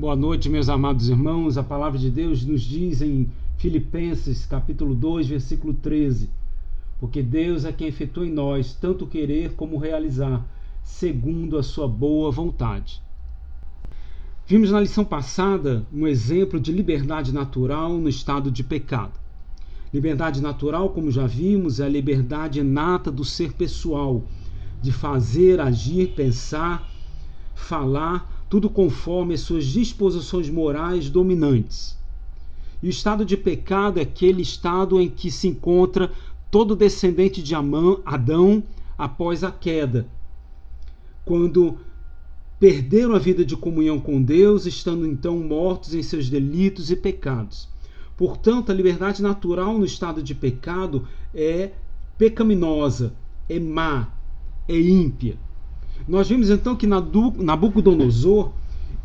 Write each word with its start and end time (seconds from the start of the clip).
Boa 0.00 0.16
noite, 0.16 0.48
meus 0.48 0.70
amados 0.70 1.10
irmãos. 1.10 1.58
A 1.58 1.62
palavra 1.62 1.98
de 1.98 2.10
Deus 2.10 2.42
nos 2.42 2.62
diz 2.62 3.02
em 3.02 3.28
Filipenses, 3.58 4.46
capítulo 4.46 4.94
2, 4.94 5.28
versículo 5.28 5.74
13: 5.74 6.30
Porque 6.98 7.22
Deus 7.22 7.66
é 7.66 7.70
quem 7.70 7.88
efetua 7.88 8.26
em 8.26 8.32
nós 8.32 8.72
tanto 8.72 9.06
querer 9.06 9.52
como 9.56 9.76
realizar, 9.76 10.42
segundo 10.82 11.58
a 11.58 11.62
sua 11.62 11.86
boa 11.86 12.30
vontade. 12.30 13.02
Vimos 14.46 14.70
na 14.70 14.80
lição 14.80 15.04
passada 15.04 15.86
um 15.92 16.06
exemplo 16.06 16.58
de 16.58 16.72
liberdade 16.72 17.30
natural 17.30 17.92
no 17.98 18.08
estado 18.08 18.50
de 18.50 18.64
pecado. 18.64 19.20
Liberdade 19.92 20.40
natural, 20.40 20.88
como 20.88 21.10
já 21.10 21.26
vimos, 21.26 21.78
é 21.78 21.84
a 21.84 21.90
liberdade 21.90 22.60
inata 22.60 23.12
do 23.12 23.22
ser 23.22 23.52
pessoal, 23.52 24.24
de 24.80 24.92
fazer, 24.92 25.60
agir, 25.60 26.14
pensar, 26.14 26.90
falar 27.54 28.29
tudo 28.50 28.68
conforme 28.68 29.32
as 29.32 29.40
suas 29.40 29.64
disposições 29.64 30.50
morais 30.50 31.08
dominantes. 31.08 31.96
E 32.82 32.88
o 32.88 32.90
estado 32.90 33.24
de 33.24 33.36
pecado 33.36 34.00
é 34.00 34.02
aquele 34.02 34.42
estado 34.42 35.00
em 35.00 35.08
que 35.08 35.30
se 35.30 35.46
encontra 35.46 36.10
todo 36.50 36.74
descendente 36.74 37.40
de 37.40 37.54
Adão 37.54 38.62
após 38.98 39.44
a 39.44 39.52
queda, 39.52 40.08
quando 41.24 41.78
perderam 42.58 43.14
a 43.14 43.20
vida 43.20 43.44
de 43.44 43.56
comunhão 43.56 44.00
com 44.00 44.20
Deus, 44.20 44.66
estando 44.66 45.06
então 45.06 45.38
mortos 45.38 45.94
em 45.94 46.02
seus 46.02 46.28
delitos 46.28 46.90
e 46.90 46.96
pecados. 46.96 47.68
Portanto, 48.16 48.72
a 48.72 48.74
liberdade 48.74 49.22
natural 49.22 49.78
no 49.78 49.84
estado 49.84 50.22
de 50.22 50.34
pecado 50.34 51.06
é 51.32 51.70
pecaminosa, 52.18 53.14
é 53.48 53.60
má, 53.60 54.12
é 54.68 54.78
ímpia. 54.78 55.38
Nós 56.08 56.28
vimos 56.28 56.50
então 56.50 56.76
que 56.76 56.86
Nabucodonosor 56.86 58.52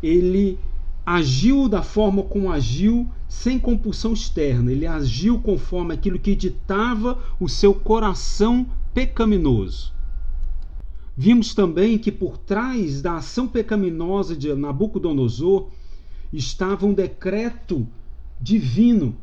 ele 0.02 0.58
agiu 1.04 1.68
da 1.68 1.82
forma 1.82 2.22
como 2.22 2.50
agiu, 2.50 3.08
sem 3.28 3.58
compulsão 3.58 4.12
externa. 4.12 4.72
Ele 4.72 4.86
agiu 4.86 5.38
conforme 5.38 5.94
aquilo 5.94 6.18
que 6.18 6.34
ditava 6.34 7.18
o 7.38 7.48
seu 7.48 7.74
coração 7.74 8.66
pecaminoso. 8.92 9.94
Vimos 11.16 11.54
também 11.54 11.96
que 11.96 12.12
por 12.12 12.36
trás 12.36 13.00
da 13.00 13.16
ação 13.16 13.46
pecaminosa 13.46 14.36
de 14.36 14.52
Nabucodonosor 14.52 15.68
estava 16.32 16.86
um 16.86 16.92
decreto 16.92 17.86
divino. 18.40 19.16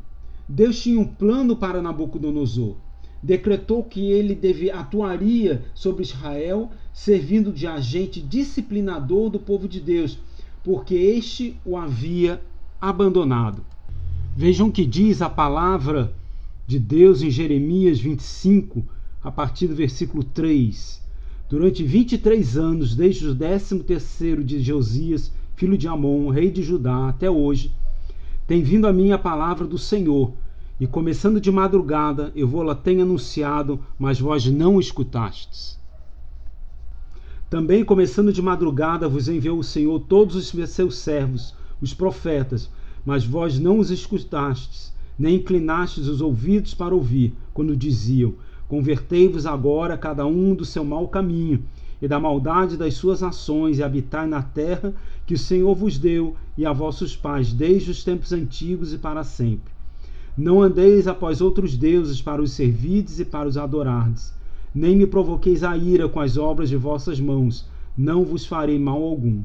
Deus 0.48 0.82
tinha 0.82 0.98
um 0.98 1.06
plano 1.06 1.56
para 1.56 1.82
Nabucodonosor 1.82 2.76
decretou 3.24 3.82
que 3.82 4.12
ele 4.12 4.38
atuaria 4.70 5.64
sobre 5.74 6.02
Israel, 6.02 6.70
servindo 6.94 7.52
de 7.52 7.66
agente 7.66 8.22
disciplinador 8.22 9.28
do 9.28 9.40
povo 9.40 9.66
de 9.66 9.80
Deus, 9.80 10.16
porque 10.62 10.94
este 10.94 11.56
o 11.66 11.76
havia 11.76 12.40
abandonado. 12.80 13.64
Vejam 14.36 14.70
que 14.70 14.86
diz 14.86 15.20
a 15.20 15.28
palavra 15.28 16.14
de 16.66 16.78
Deus 16.78 17.20
em 17.20 17.30
Jeremias 17.30 17.98
25, 17.98 18.84
a 19.22 19.30
partir 19.30 19.66
do 19.66 19.74
versículo 19.74 20.22
3. 20.22 21.02
Durante 21.50 21.82
23 21.82 22.56
anos, 22.56 22.94
desde 22.94 23.26
o 23.26 23.34
13 23.34 24.44
de 24.44 24.62
Josias, 24.62 25.32
filho 25.56 25.76
de 25.76 25.88
Amon, 25.88 26.30
rei 26.30 26.50
de 26.50 26.62
Judá, 26.62 27.08
até 27.08 27.28
hoje, 27.28 27.72
tem 28.46 28.62
vindo 28.62 28.86
a 28.86 28.92
mim 28.92 29.10
a 29.10 29.18
palavra 29.18 29.66
do 29.66 29.78
Senhor, 29.78 30.32
e 30.78 30.86
começando 30.86 31.40
de 31.40 31.50
madrugada, 31.50 32.32
eu 32.36 32.46
vou 32.46 32.62
lá 32.62 32.74
tenho 32.74 33.02
anunciado, 33.02 33.80
mas 33.98 34.20
vós 34.20 34.46
não 34.46 34.78
escutastes. 34.78 35.82
Também 37.54 37.84
começando 37.84 38.32
de 38.32 38.42
madrugada 38.42 39.08
vos 39.08 39.28
enviou 39.28 39.60
o 39.60 39.62
Senhor 39.62 40.00
todos 40.00 40.34
os 40.34 40.68
seus 40.68 40.96
servos, 40.96 41.54
os 41.80 41.94
profetas, 41.94 42.68
mas 43.06 43.24
vós 43.24 43.60
não 43.60 43.78
os 43.78 43.92
escutastes, 43.92 44.92
nem 45.16 45.36
inclinastes 45.36 46.08
os 46.08 46.20
ouvidos 46.20 46.74
para 46.74 46.92
ouvir, 46.92 47.32
quando 47.52 47.76
diziam: 47.76 48.34
Convertei-vos 48.66 49.46
agora 49.46 49.96
cada 49.96 50.26
um 50.26 50.52
do 50.52 50.64
seu 50.64 50.84
mau 50.84 51.06
caminho 51.06 51.62
e 52.02 52.08
da 52.08 52.18
maldade 52.18 52.76
das 52.76 52.94
suas 52.94 53.22
ações, 53.22 53.78
e 53.78 53.84
habitai 53.84 54.26
na 54.26 54.42
terra 54.42 54.92
que 55.24 55.34
o 55.34 55.38
Senhor 55.38 55.76
vos 55.76 55.96
deu 55.96 56.34
e 56.58 56.66
a 56.66 56.72
vossos 56.72 57.14
pais 57.14 57.52
desde 57.52 57.92
os 57.92 58.02
tempos 58.02 58.32
antigos 58.32 58.92
e 58.92 58.98
para 58.98 59.22
sempre. 59.22 59.72
Não 60.36 60.60
andeis 60.60 61.06
após 61.06 61.40
outros 61.40 61.76
deuses 61.76 62.20
para 62.20 62.42
os 62.42 62.50
servides 62.50 63.20
e 63.20 63.24
para 63.24 63.46
os 63.46 63.56
adorardes. 63.56 64.34
Nem 64.74 64.96
me 64.96 65.06
provoqueis 65.06 65.62
a 65.62 65.76
ira 65.76 66.08
com 66.08 66.18
as 66.18 66.36
obras 66.36 66.68
de 66.68 66.76
vossas 66.76 67.20
mãos, 67.20 67.64
não 67.96 68.24
vos 68.24 68.44
farei 68.44 68.78
mal 68.78 69.00
algum. 69.00 69.42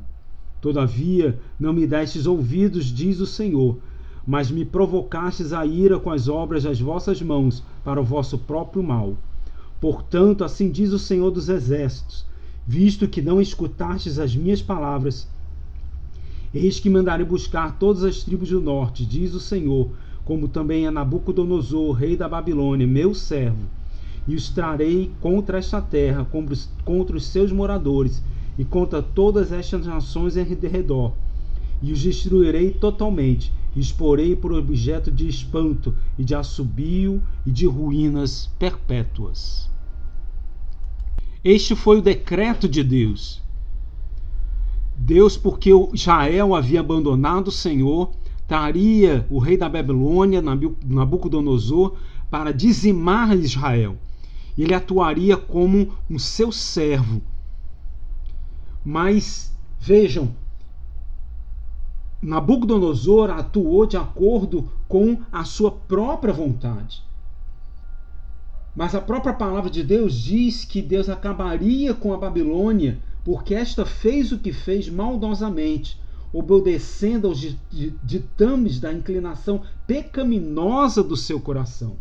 Todavia, 0.59 1.39
não 1.59 1.71
me 1.71 1.85
destes 1.85 2.25
ouvidos, 2.25 2.85
diz 2.85 3.19
o 3.19 3.25
Senhor, 3.25 3.77
mas 4.25 4.49
me 4.49 4.65
provocastes 4.65 5.53
a 5.53 5.65
ira 5.65 5.99
com 5.99 6.09
as 6.09 6.27
obras 6.27 6.63
das 6.63 6.79
vossas 6.79 7.21
mãos, 7.21 7.63
para 7.83 8.01
o 8.01 8.03
vosso 8.03 8.39
próprio 8.39 8.81
mal. 8.81 9.15
Portanto, 9.79 10.43
assim 10.43 10.69
diz 10.69 10.91
o 10.91 10.99
Senhor 10.99 11.31
dos 11.31 11.47
Exércitos: 11.47 12.25
visto 12.65 13.07
que 13.07 13.21
não 13.21 13.39
escutastes 13.39 14.19
as 14.19 14.35
minhas 14.35 14.61
palavras, 14.61 15.27
eis 16.53 16.79
que 16.79 16.89
mandarei 16.89 17.25
buscar 17.25 17.77
todas 17.77 18.03
as 18.03 18.23
tribos 18.23 18.49
do 18.49 18.59
norte, 18.59 19.05
diz 19.05 19.33
o 19.33 19.39
Senhor, 19.39 19.91
como 20.25 20.47
também 20.47 20.85
a 20.85 20.91
Nabucodonosor, 20.91 21.93
rei 21.93 22.17
da 22.17 22.27
Babilônia, 22.27 22.85
meu 22.85 23.13
servo, 23.13 23.67
e 24.29 24.35
os 24.35 24.47
trarei 24.47 25.11
contra 25.19 25.57
esta 25.57 25.81
terra, 25.81 26.23
contra 26.85 27.17
os 27.17 27.25
seus 27.25 27.51
moradores, 27.51 28.21
e 28.59 28.63
contra 28.63 29.01
todas 29.01 29.51
estas 29.51 29.87
nações 29.87 30.37
em 30.37 30.43
redor, 30.43 31.13
e 31.81 31.91
os 31.91 31.99
destruirei 31.99 32.71
totalmente, 32.71 33.51
e 33.75 33.79
exporei 33.79 34.35
por 34.35 34.53
objeto 34.53 35.11
de 35.11 35.27
espanto, 35.27 35.95
e 36.15 36.23
de 36.23 36.35
assobio, 36.35 37.19
e 37.43 37.49
de 37.49 37.65
ruínas 37.65 38.51
perpétuas. 38.59 39.67
Este 41.43 41.75
foi 41.75 41.97
o 41.97 42.01
decreto 42.03 42.69
de 42.69 42.83
Deus. 42.83 43.41
Deus, 44.95 45.37
porque 45.37 45.71
Israel 45.91 46.53
havia 46.53 46.81
abandonado 46.81 47.47
o 47.47 47.51
Senhor, 47.51 48.11
traria 48.47 49.25
o 49.27 49.39
rei 49.39 49.57
da 49.57 49.67
Babilônia, 49.67 50.39
Nabucodonosor, 50.85 51.95
para 52.29 52.51
dizimar 52.51 53.35
Israel. 53.35 53.97
Ele 54.61 54.73
atuaria 54.73 55.37
como 55.37 55.95
um 56.09 56.19
seu 56.19 56.51
servo. 56.51 57.21
Mas 58.83 59.53
vejam, 59.79 60.35
Nabucodonosor 62.21 63.29
atuou 63.29 63.85
de 63.85 63.95
acordo 63.95 64.69
com 64.87 65.21
a 65.31 65.45
sua 65.45 65.71
própria 65.71 66.33
vontade. 66.33 67.01
Mas 68.75 68.93
a 68.93 69.01
própria 69.01 69.33
palavra 69.33 69.69
de 69.69 69.83
Deus 69.83 70.13
diz 70.13 70.65
que 70.65 70.81
Deus 70.81 71.07
acabaria 71.09 71.93
com 71.93 72.13
a 72.13 72.17
Babilônia, 72.17 72.99
porque 73.23 73.55
esta 73.55 73.85
fez 73.85 74.31
o 74.31 74.39
que 74.39 74.51
fez 74.51 74.89
maldosamente 74.89 75.99
obedecendo 76.31 77.27
aos 77.27 77.55
ditames 78.03 78.79
da 78.79 78.93
inclinação 78.93 79.63
pecaminosa 79.87 81.03
do 81.03 81.17
seu 81.17 81.39
coração. 81.39 81.97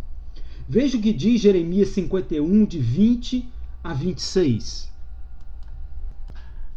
Veja 0.69 0.99
o 0.99 1.01
que 1.01 1.13
diz 1.13 1.41
Jeremias 1.41 1.89
51, 1.89 2.65
de 2.65 2.79
20 2.79 3.49
a 3.83 3.95
26. 3.95 4.93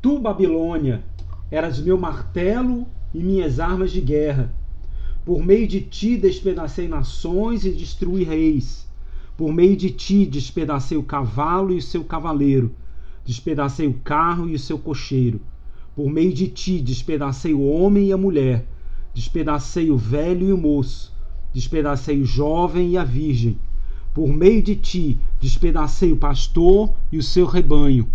Tu, 0.02 0.20
Babilônia, 0.20 1.04
eras 1.52 1.80
meu 1.80 1.98
martelo 1.98 2.88
e 3.14 3.20
minhas 3.20 3.60
armas 3.60 3.92
de 3.92 4.00
guerra. 4.00 4.54
Por 5.26 5.44
meio 5.44 5.68
de 5.68 5.82
ti 5.82 6.16
despedacei 6.16 6.88
nações 6.88 7.66
e 7.66 7.72
destruí 7.72 8.24
reis. 8.24 8.88
Por 9.36 9.52
meio 9.52 9.76
de 9.76 9.90
ti 9.92 10.26
despedacei 10.26 10.98
o 10.98 11.04
cavalo 11.04 11.74
e 11.74 11.78
o 11.78 11.82
seu 11.82 12.04
cavaleiro. 12.04 12.74
Despedacei 13.26 13.88
o 13.88 13.94
carro 13.94 14.48
e 14.48 14.56
o 14.56 14.60
seu 14.60 14.80
cocheiro 14.80 15.42
por 15.96 16.10
meio 16.10 16.34
de 16.34 16.48
ti 16.48 16.80
despedacei 16.80 17.54
o 17.54 17.64
homem 17.64 18.08
e 18.08 18.14
a 18.14 18.18
mulher, 18.18 18.66
despedacei 19.14 19.92
o 19.92 19.98
velho 19.98 20.48
e 20.48 20.54
o 20.54 20.58
moço, 20.58 21.14
despedacei 21.54 22.22
o 22.22 22.26
jovem 22.26 22.92
e 22.92 22.98
a 22.98 23.04
virgem. 23.04 23.58
Por 24.14 24.28
meio 24.28 24.62
de 24.62 24.76
ti 24.76 25.18
despedacei 25.40 26.12
o 26.12 26.18
pastor 26.18 26.94
e 27.12 27.18
o 27.18 27.24
seu 27.24 27.46
rebanho. 27.46 28.10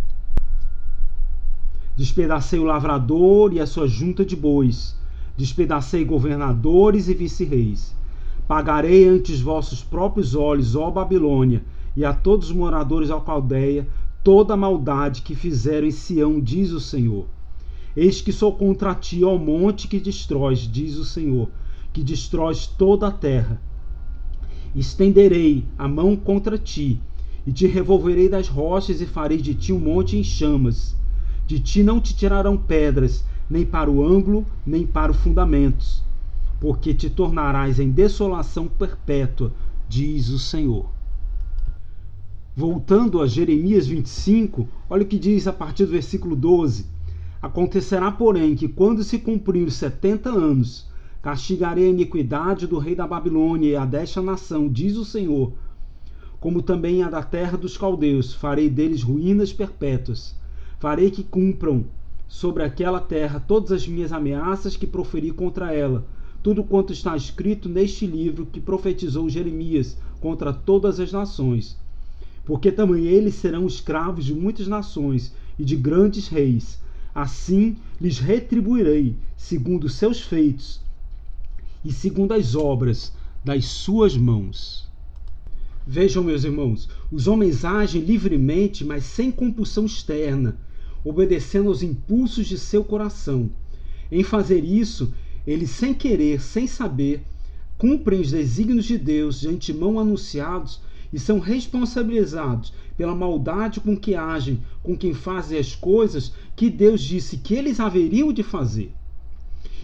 Despedacei 1.96 2.58
o 2.58 2.64
lavrador 2.64 3.54
e 3.54 3.60
a 3.60 3.66
sua 3.66 3.88
junta 3.88 4.22
de 4.22 4.36
bois. 4.36 4.94
Despedacei 5.36 6.04
governadores 6.04 7.08
e 7.08 7.14
vice-reis. 7.14 7.96
Pagarei 8.46 9.08
ante 9.08 9.32
os 9.32 9.40
vossos 9.40 9.82
próprios 9.82 10.34
olhos, 10.34 10.76
ó 10.76 10.90
Babilônia, 10.90 11.64
e 11.96 12.04
a 12.04 12.12
todos 12.12 12.50
os 12.50 12.54
moradores 12.54 13.08
da 13.08 13.18
Caldeia, 13.18 13.88
toda 14.22 14.52
a 14.52 14.56
maldade 14.56 15.22
que 15.22 15.34
fizeram 15.34 15.86
em 15.86 15.90
Sião, 15.90 16.38
diz 16.38 16.72
o 16.72 16.80
Senhor. 16.80 17.26
Eis 17.96 18.20
que 18.20 18.32
sou 18.32 18.52
contra 18.52 18.94
ti, 18.94 19.24
ó 19.24 19.38
monte 19.38 19.88
que 19.88 19.98
destróis, 19.98 20.60
diz 20.60 20.96
o 20.96 21.04
Senhor, 21.04 21.48
que 21.92 22.04
destróis 22.04 22.66
toda 22.66 23.08
a 23.08 23.10
terra. 23.10 23.58
Estenderei 24.76 25.64
a 25.78 25.88
mão 25.88 26.14
contra 26.14 26.58
ti, 26.58 27.00
e 27.46 27.52
te 27.52 27.66
revolverei 27.66 28.28
das 28.28 28.46
rochas, 28.46 29.00
e 29.00 29.06
farei 29.06 29.38
de 29.38 29.54
ti 29.54 29.72
um 29.72 29.80
monte 29.80 30.18
em 30.18 30.22
chamas. 30.22 30.94
De 31.46 31.58
ti 31.58 31.82
não 31.82 31.98
te 31.98 32.14
tirarão 32.14 32.58
pedras, 32.58 33.24
nem 33.48 33.64
para 33.64 33.90
o 33.90 34.04
ângulo, 34.04 34.44
nem 34.66 34.86
para 34.86 35.12
os 35.12 35.16
fundamentos, 35.16 36.02
porque 36.60 36.92
te 36.92 37.08
tornarás 37.08 37.80
em 37.80 37.90
desolação 37.90 38.68
perpétua, 38.68 39.50
diz 39.88 40.28
o 40.28 40.38
Senhor. 40.38 40.90
Voltando 42.54 43.22
a 43.22 43.26
Jeremias 43.26 43.86
25, 43.86 44.68
olha 44.90 45.04
o 45.04 45.06
que 45.06 45.18
diz 45.18 45.46
a 45.46 45.54
partir 45.54 45.86
do 45.86 45.92
versículo 45.92 46.36
12: 46.36 46.84
Acontecerá, 47.40 48.10
porém, 48.12 48.54
que 48.54 48.68
quando 48.68 49.02
se 49.02 49.18
cumprir 49.18 49.66
os 49.66 49.74
setenta 49.74 50.28
anos, 50.28 50.86
castigarei 51.26 51.86
a 51.86 51.90
iniquidade 51.90 52.68
do 52.68 52.78
rei 52.78 52.94
da 52.94 53.04
Babilônia 53.04 53.68
e 53.68 53.74
a 53.74 53.84
desta 53.84 54.22
nação, 54.22 54.68
diz 54.68 54.96
o 54.96 55.04
Senhor, 55.04 55.52
como 56.38 56.62
também 56.62 57.02
a 57.02 57.10
da 57.10 57.20
terra 57.20 57.58
dos 57.58 57.76
caldeus, 57.76 58.32
farei 58.32 58.70
deles 58.70 59.02
ruínas 59.02 59.52
perpétuas. 59.52 60.36
Farei 60.78 61.10
que 61.10 61.24
cumpram 61.24 61.84
sobre 62.28 62.62
aquela 62.62 63.00
terra 63.00 63.40
todas 63.40 63.72
as 63.72 63.88
minhas 63.88 64.12
ameaças 64.12 64.76
que 64.76 64.86
proferi 64.86 65.32
contra 65.32 65.74
ela, 65.74 66.06
tudo 66.44 66.62
quanto 66.62 66.92
está 66.92 67.16
escrito 67.16 67.68
neste 67.68 68.06
livro 68.06 68.46
que 68.46 68.60
profetizou 68.60 69.28
Jeremias 69.28 69.98
contra 70.20 70.52
todas 70.52 71.00
as 71.00 71.10
nações 71.10 71.76
porque 72.44 72.70
também 72.70 73.06
eles 73.06 73.34
serão 73.34 73.66
escravos 73.66 74.24
de 74.24 74.32
muitas 74.32 74.68
nações 74.68 75.34
e 75.58 75.64
de 75.64 75.74
grandes 75.74 76.28
reis. 76.28 76.78
Assim 77.12 77.76
lhes 78.00 78.20
retribuirei 78.20 79.16
segundo 79.36 79.88
seus 79.88 80.20
feitos 80.20 80.85
e 81.86 81.92
segundo 81.92 82.32
as 82.32 82.56
obras 82.56 83.12
das 83.44 83.66
suas 83.66 84.16
mãos. 84.16 84.90
Vejam, 85.86 86.24
meus 86.24 86.42
irmãos, 86.42 86.88
os 87.12 87.28
homens 87.28 87.64
agem 87.64 88.02
livremente, 88.02 88.84
mas 88.84 89.04
sem 89.04 89.30
compulsão 89.30 89.86
externa, 89.86 90.58
obedecendo 91.04 91.68
aos 91.68 91.84
impulsos 91.84 92.48
de 92.48 92.58
seu 92.58 92.82
coração. 92.82 93.48
Em 94.10 94.24
fazer 94.24 94.64
isso, 94.64 95.14
eles, 95.46 95.70
sem 95.70 95.94
querer, 95.94 96.42
sem 96.42 96.66
saber, 96.66 97.22
cumprem 97.78 98.20
os 98.20 98.32
desígnios 98.32 98.84
de 98.84 98.98
Deus 98.98 99.38
de 99.38 99.48
antemão 99.48 100.00
anunciados 100.00 100.80
e 101.12 101.20
são 101.20 101.38
responsabilizados 101.38 102.72
pela 102.96 103.14
maldade 103.14 103.78
com 103.78 103.96
que 103.96 104.16
agem, 104.16 104.60
com 104.82 104.96
quem 104.96 105.14
fazem 105.14 105.56
as 105.56 105.76
coisas 105.76 106.32
que 106.56 106.68
Deus 106.68 107.00
disse 107.00 107.36
que 107.36 107.54
eles 107.54 107.78
haveriam 107.78 108.32
de 108.32 108.42
fazer. 108.42 108.92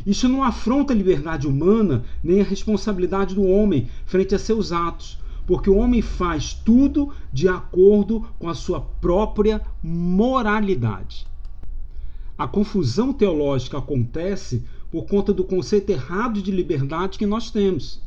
Isso 0.06 0.28
não 0.28 0.42
afronta 0.42 0.92
a 0.92 0.96
liberdade 0.96 1.46
humana 1.46 2.04
nem 2.22 2.40
a 2.40 2.44
responsabilidade 2.44 3.34
do 3.34 3.44
homem 3.44 3.88
frente 4.04 4.34
a 4.34 4.38
seus 4.38 4.72
atos, 4.72 5.18
porque 5.46 5.70
o 5.70 5.76
homem 5.76 6.02
faz 6.02 6.54
tudo 6.54 7.12
de 7.32 7.48
acordo 7.48 8.26
com 8.38 8.48
a 8.48 8.54
sua 8.54 8.80
própria 8.80 9.60
moralidade. 9.82 11.26
A 12.36 12.48
confusão 12.48 13.12
teológica 13.12 13.78
acontece 13.78 14.64
por 14.90 15.06
conta 15.06 15.32
do 15.32 15.44
conceito 15.44 15.90
errado 15.90 16.42
de 16.42 16.50
liberdade 16.50 17.18
que 17.18 17.26
nós 17.26 17.50
temos. 17.50 18.00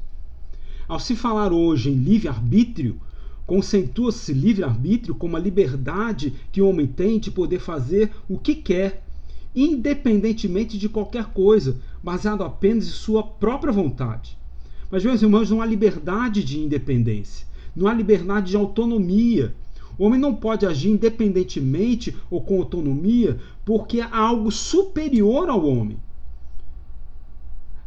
Ao 0.88 1.00
se 1.00 1.16
falar 1.16 1.52
hoje 1.52 1.90
em 1.90 1.96
livre-arbítrio, 1.96 3.00
conceitua-se 3.46 4.34
livre-arbítrio 4.34 5.16
como 5.16 5.38
a 5.38 5.40
liberdade 5.40 6.34
que 6.52 6.62
o 6.62 6.70
homem 6.70 6.88
tem 6.88 7.20
de 7.20 7.32
poder 7.32 7.60
fazer 7.60 8.12
o 8.28 8.38
que 8.38 8.56
quer, 8.56 9.05
independentemente 9.56 10.78
de 10.78 10.90
qualquer 10.90 11.26
coisa, 11.26 11.78
baseado 12.04 12.44
apenas 12.44 12.88
em 12.88 12.92
sua 12.92 13.24
própria 13.24 13.72
vontade. 13.72 14.38
Mas, 14.92 15.04
meus 15.04 15.22
irmãos, 15.22 15.50
não 15.50 15.62
há 15.62 15.66
liberdade 15.66 16.44
de 16.44 16.60
independência, 16.60 17.48
não 17.76 17.88
há 17.88 17.94
liberdade 17.94 18.52
de 18.52 18.58
autonomia. 18.58 19.56
O 19.98 20.06
homem 20.06 20.20
não 20.20 20.36
pode 20.36 20.66
agir 20.66 20.90
independentemente 20.90 22.16
ou 22.30 22.42
com 22.42 22.58
autonomia 22.58 23.40
porque 23.64 24.02
há 24.02 24.18
algo 24.18 24.52
superior 24.52 25.50
ao 25.50 25.66
homem. 25.66 25.98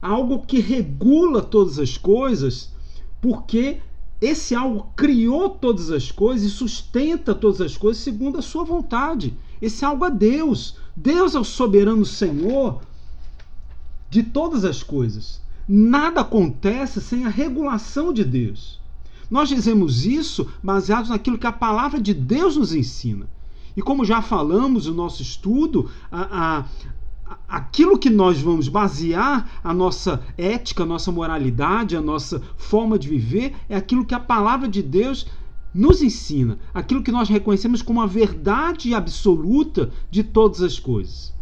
Algo 0.01 0.47
que 0.47 0.61
regula 0.61 1.43
todas 1.43 1.79
as 1.79 1.99
coisas 1.99 2.73
porque 3.21 3.79
esse 4.21 4.55
algo 4.55 4.89
criou 4.97 5.51
todas 5.51 5.91
as 5.91 6.11
coisas 6.11 6.47
e 6.47 6.51
sustenta 6.51 7.35
todas 7.35 7.61
as 7.61 7.77
coisas 7.77 8.03
segundo 8.03 8.39
a 8.39 8.43
sua 8.43 8.65
vontade. 8.65 9.35
Esse 9.61 9.85
algo 9.85 10.05
é 10.05 10.11
Deus. 10.11 10.77
Deus 10.97 11.35
é 11.35 11.39
o 11.39 11.45
soberano 11.45 12.05
Senhor 12.05 12.81
de 14.11 14.23
todas 14.23 14.65
as 14.65 14.83
coisas. 14.83 15.41
Nada 15.69 16.23
acontece 16.23 17.01
sem 17.01 17.25
a 17.25 17.29
regulação 17.29 18.13
de 18.13 18.25
Deus. 18.25 18.81
Nós 19.31 19.49
dizemos 19.49 20.07
isso 20.07 20.51
baseados 20.63 21.11
naquilo 21.11 21.39
que 21.39 21.47
a 21.47 21.53
palavra 21.53 22.01
de 22.01 22.15
Deus 22.15 22.57
nos 22.57 22.75
ensina. 22.75 23.29
E 23.77 23.83
como 23.83 24.05
já 24.05 24.23
falamos 24.23 24.87
no 24.87 24.95
nosso 24.95 25.23
estudo, 25.23 25.91
a, 26.11 26.59
a, 26.59 26.65
aquilo 27.47 27.99
que 27.99 28.09
nós 28.09 28.41
vamos 28.41 28.69
basear 28.69 29.61
a 29.63 29.75
nossa 29.75 30.23
ética, 30.37 30.83
a 30.83 30.87
nossa 30.87 31.13
moralidade, 31.13 31.97
a 31.97 32.01
nossa 32.01 32.43
forma 32.57 32.99
de 32.99 33.09
viver, 33.09 33.55
é 33.69 33.77
aquilo 33.77 34.05
que 34.05 34.15
a 34.15 34.21
palavra 34.21 34.67
de 34.67 34.83
Deus 34.83 35.27
nos 35.75 36.03
ensina, 36.03 36.59
aquilo 36.73 37.03
que 37.03 37.13
nós 37.13 37.29
reconhecemos 37.29 37.83
como 37.83 38.01
a 38.01 38.07
verdade 38.07 38.95
absoluta 38.95 39.91
de 40.11 40.23
todas 40.23 40.63
as 40.63 40.79
coisas. 40.79 41.33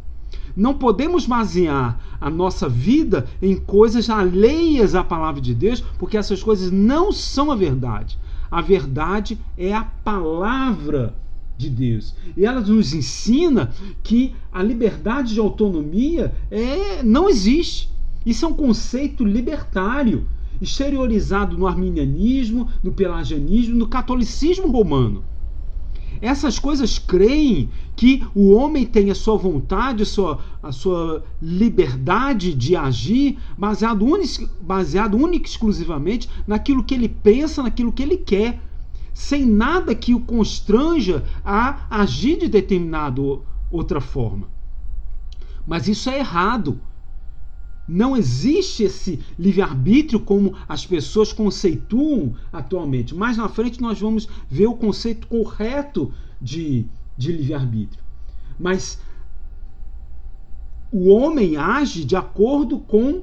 Não 0.57 0.75
podemos 0.75 1.27
basear 1.27 2.01
a 2.21 2.31
nossa 2.31 2.69
vida 2.69 3.27
em 3.43 3.57
coisas 3.57 4.09
alheias 4.09 4.95
à 4.95 5.05
palavra 5.05 5.41
de 5.41 5.55
Deus, 5.55 5.81
porque 5.99 6.17
essas 6.17 6.43
coisas 6.43 6.71
não 6.71 7.13
são 7.13 7.51
a 7.51 7.55
verdade. 7.55 8.19
A 8.51 8.61
verdade 8.61 9.39
é 9.57 9.75
a 9.75 9.85
palavra 9.85 11.15
de 11.59 11.69
Deus. 11.69 12.15
E 12.37 12.45
ela 12.45 12.61
nos 12.61 12.95
ensina 12.95 13.73
que 14.03 14.35
a 14.53 14.63
liberdade 14.63 15.35
de 15.35 15.41
autonomia 15.41 16.35
é, 16.51 17.03
não 17.03 17.29
existe. 17.29 17.91
Isso 18.25 18.45
é 18.45 18.49
um 18.49 18.55
conceito 18.55 19.25
libertário, 19.25 20.27
exteriorizado 20.61 21.57
no 21.57 21.67
arminianismo, 21.67 22.69
no 22.83 22.93
pelagianismo, 22.93 23.77
no 23.77 23.87
catolicismo 23.87 24.71
romano. 24.71 25.25
Essas 26.21 26.59
coisas 26.59 26.99
creem 26.99 27.69
que 27.95 28.27
o 28.35 28.53
homem 28.53 28.87
tem 28.87 29.11
a 29.11 29.15
sua 29.15 29.37
vontade, 29.37 30.03
a 30.03 30.07
sua, 30.07 30.39
a 30.63 30.73
sua 30.73 31.23
liberdade 31.43 32.55
de 32.55 32.75
agir, 32.75 33.39
baseado, 33.57 34.05
unic, 34.05 34.49
baseado 34.61 35.17
única 35.17 35.47
e 35.47 35.51
exclusivamente 35.51 36.29
naquilo 36.47 36.83
que 36.83 36.95
ele 36.95 37.09
pensa, 37.09 37.63
naquilo 37.63 37.93
que 37.93 38.03
ele 38.03 38.17
quer 38.17 38.61
sem 39.17 39.47
nada 39.47 39.95
que 39.95 40.15
o 40.15 40.21
constranja 40.21 41.25
a 41.43 41.87
agir 41.89 42.39
de 42.39 42.49
determinada 42.49 43.23
outra 43.71 43.99
forma. 43.99 44.47
Mas 45.67 45.89
isso 45.89 46.11
é 46.11 46.19
errado. 46.19 46.79
Não 47.89 48.17
existe 48.17 48.83
esse 48.83 49.21
livre-arbítrio 49.39 50.19
como 50.19 50.55
as 50.69 50.85
pessoas 50.85 51.33
conceituam 51.33 52.35
atualmente. 52.53 53.15
Mais 53.15 53.37
na 53.37 53.49
frente 53.49 53.81
nós 53.81 54.01
vamos 54.01 54.29
ver 54.51 54.67
o 54.67 54.75
conceito 54.75 55.27
correto 55.29 56.13
de, 56.41 56.87
de 57.17 57.33
livre-arbítrio. 57.33 58.03
Mas 58.59 59.01
o 60.91 61.09
homem 61.11 61.57
age 61.57 62.05
de 62.05 62.17
acordo 62.17 62.79
com 62.79 63.23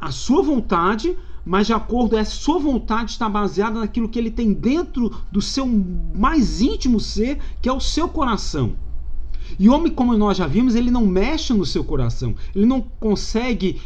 a 0.00 0.10
sua 0.10 0.42
vontade, 0.42 1.16
mas 1.44 1.68
de 1.68 1.72
acordo, 1.72 2.16
a 2.16 2.24
sua 2.24 2.58
vontade 2.58 3.12
está 3.12 3.28
baseada 3.28 3.78
naquilo 3.78 4.08
que 4.08 4.18
ele 4.18 4.30
tem 4.30 4.52
dentro 4.52 5.10
do 5.30 5.40
seu 5.40 5.66
mais 5.66 6.60
íntimo 6.60 6.98
ser, 6.98 7.38
que 7.60 7.68
é 7.68 7.72
o 7.72 7.80
seu 7.80 8.08
coração. 8.08 8.74
E 9.58 9.68
homem, 9.68 9.92
como 9.92 10.16
nós 10.16 10.36
já 10.36 10.46
vimos, 10.46 10.74
ele 10.74 10.90
não 10.90 11.06
mexe 11.06 11.52
no 11.52 11.66
seu 11.66 11.84
coração, 11.84 12.34
ele 12.54 12.66
não 12.66 12.80
consegue 12.80 13.80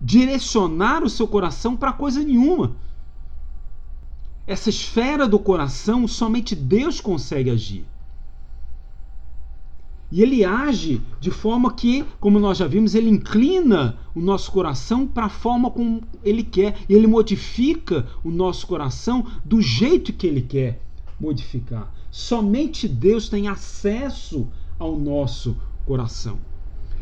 direcionar 0.00 1.02
o 1.04 1.10
seu 1.10 1.28
coração 1.28 1.76
para 1.76 1.92
coisa 1.92 2.22
nenhuma. 2.22 2.76
Essa 4.46 4.70
esfera 4.70 5.28
do 5.28 5.38
coração, 5.38 6.08
somente 6.08 6.56
Deus 6.56 7.00
consegue 7.00 7.50
agir. 7.50 7.84
E 10.12 10.22
ele 10.22 10.44
age 10.44 11.00
de 11.20 11.30
forma 11.30 11.72
que, 11.72 12.04
como 12.18 12.40
nós 12.40 12.58
já 12.58 12.66
vimos, 12.66 12.96
ele 12.96 13.08
inclina 13.08 13.96
o 14.12 14.20
nosso 14.20 14.50
coração 14.50 15.06
para 15.06 15.26
a 15.26 15.30
forma 15.30 15.70
como 15.70 16.02
ele 16.24 16.42
quer. 16.42 16.76
E 16.88 16.94
ele 16.94 17.06
modifica 17.06 18.08
o 18.24 18.30
nosso 18.30 18.66
coração 18.66 19.24
do 19.44 19.62
jeito 19.62 20.12
que 20.12 20.26
ele 20.26 20.42
quer 20.42 20.82
modificar. 21.20 21.94
Somente 22.10 22.88
Deus 22.88 23.28
tem 23.28 23.46
acesso 23.46 24.48
ao 24.80 24.98
nosso 24.98 25.56
coração. 25.86 26.38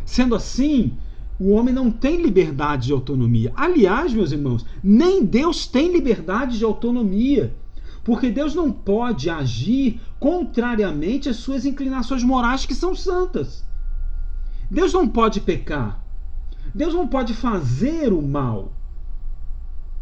Sendo 0.04 0.34
assim, 0.34 0.92
o 1.38 1.52
homem 1.52 1.72
não 1.72 1.90
tem 1.90 2.20
liberdade 2.20 2.88
de 2.88 2.92
autonomia. 2.92 3.52
Aliás, 3.54 4.12
meus 4.12 4.32
irmãos, 4.32 4.66
nem 4.82 5.24
Deus 5.24 5.66
tem 5.66 5.92
liberdade 5.92 6.58
de 6.58 6.64
autonomia. 6.64 7.54
Porque 8.02 8.30
Deus 8.30 8.54
não 8.54 8.72
pode 8.72 9.30
agir 9.30 10.00
contrariamente 10.18 11.28
às 11.28 11.36
suas 11.36 11.64
inclinações 11.64 12.24
morais 12.24 12.66
que 12.66 12.74
são 12.74 12.94
santas. 12.94 13.64
Deus 14.70 14.92
não 14.92 15.06
pode 15.06 15.40
pecar. 15.40 16.04
Deus 16.74 16.92
não 16.92 17.06
pode 17.06 17.34
fazer 17.34 18.12
o 18.12 18.20
mal. 18.20 18.72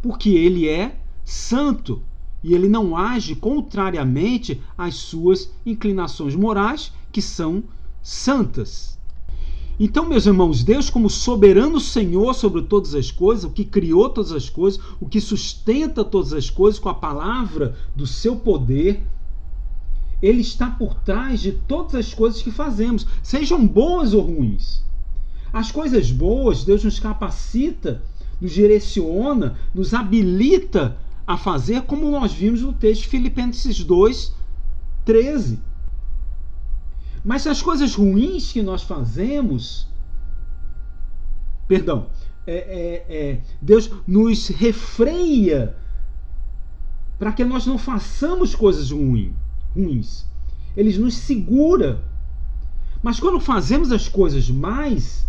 Porque 0.00 0.30
ele 0.30 0.68
é 0.68 0.97
santo 1.25 2.02
e 2.42 2.54
ele 2.54 2.68
não 2.68 2.97
age 2.97 3.35
contrariamente 3.35 4.62
às 4.78 4.95
suas 4.95 5.52
inclinações 5.66 6.37
morais 6.37 6.92
que 7.16 7.23
são 7.23 7.64
santas. 8.02 8.99
Então, 9.80 10.06
meus 10.06 10.26
irmãos, 10.26 10.62
Deus, 10.62 10.90
como 10.90 11.08
soberano 11.08 11.80
Senhor 11.80 12.35
sobre 12.35 12.61
todas 12.61 12.94
as 12.94 13.11
coisas, 13.11 13.44
o 13.44 13.50
que 13.50 13.64
criou 13.64 14.11
todas 14.11 14.32
as 14.32 14.50
coisas, 14.50 14.78
o 15.00 15.08
que 15.08 15.18
sustenta 15.18 16.04
todas 16.04 16.35
as 16.35 16.50
coisas 16.50 16.78
com 16.78 16.90
a 16.90 16.94
palavra 16.94 17.75
do 17.96 18.06
seu 18.06 18.37
poder, 18.37 19.02
ele 20.20 20.42
está 20.42 20.68
por 20.70 20.92
trás 20.92 21.40
de 21.40 21.52
todas 21.52 21.94
as 21.94 22.12
coisas 22.12 22.42
que 22.42 22.50
fazemos, 22.50 23.06
sejam 23.23 23.66
boas 23.66 24.12
ou 24.12 24.20
ruins. 24.20 24.85
As 25.50 25.73
coisas 25.73 26.12
boas, 26.12 26.64
Deus 26.64 26.85
nos 26.85 27.00
capacita, 27.00 28.02
nos 28.38 28.52
direciona, 28.52 29.58
nos 29.75 29.94
habilita 29.94 30.99
a 31.26 31.38
fazer, 31.38 31.80
como 31.85 32.11
nós 32.11 32.35
vimos 32.35 32.61
no 32.61 32.75
texto 32.75 33.08
Filipenses 33.08 33.82
2, 33.82 34.35
13. 35.06 35.61
Mas 37.26 37.45
as 37.45 37.61
coisas 37.61 37.92
ruins 37.97 38.52
que 38.52 38.62
nós 38.62 38.85
fazemos, 38.85 39.88
perdão, 41.66 42.06
é, 42.47 42.54
é, 42.54 43.16
é, 43.16 43.40
Deus 43.61 43.90
nos 44.06 44.47
refreia 44.47 45.75
para 47.18 47.33
que 47.33 47.45
nós 47.45 47.66
não 47.66 47.78
façamos 47.78 48.54
coisas 48.54 48.92
ruins, 48.92 49.33
ruins. 49.75 50.25
Ele 50.76 50.97
nos 50.99 51.14
segura. 51.16 52.04
Mas 53.02 53.18
quando 53.18 53.40
fazemos 53.40 53.90
as 53.90 54.09
coisas 54.09 54.49
mais, 54.49 55.26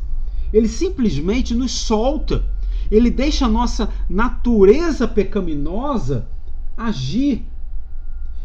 ele 0.53 0.67
simplesmente 0.67 1.55
nos 1.55 1.71
solta. 1.71 2.45
Ele 2.91 3.09
deixa 3.09 3.45
a 3.45 3.49
nossa 3.49 3.89
natureza 4.07 5.07
pecaminosa 5.07 6.27
agir 6.77 7.43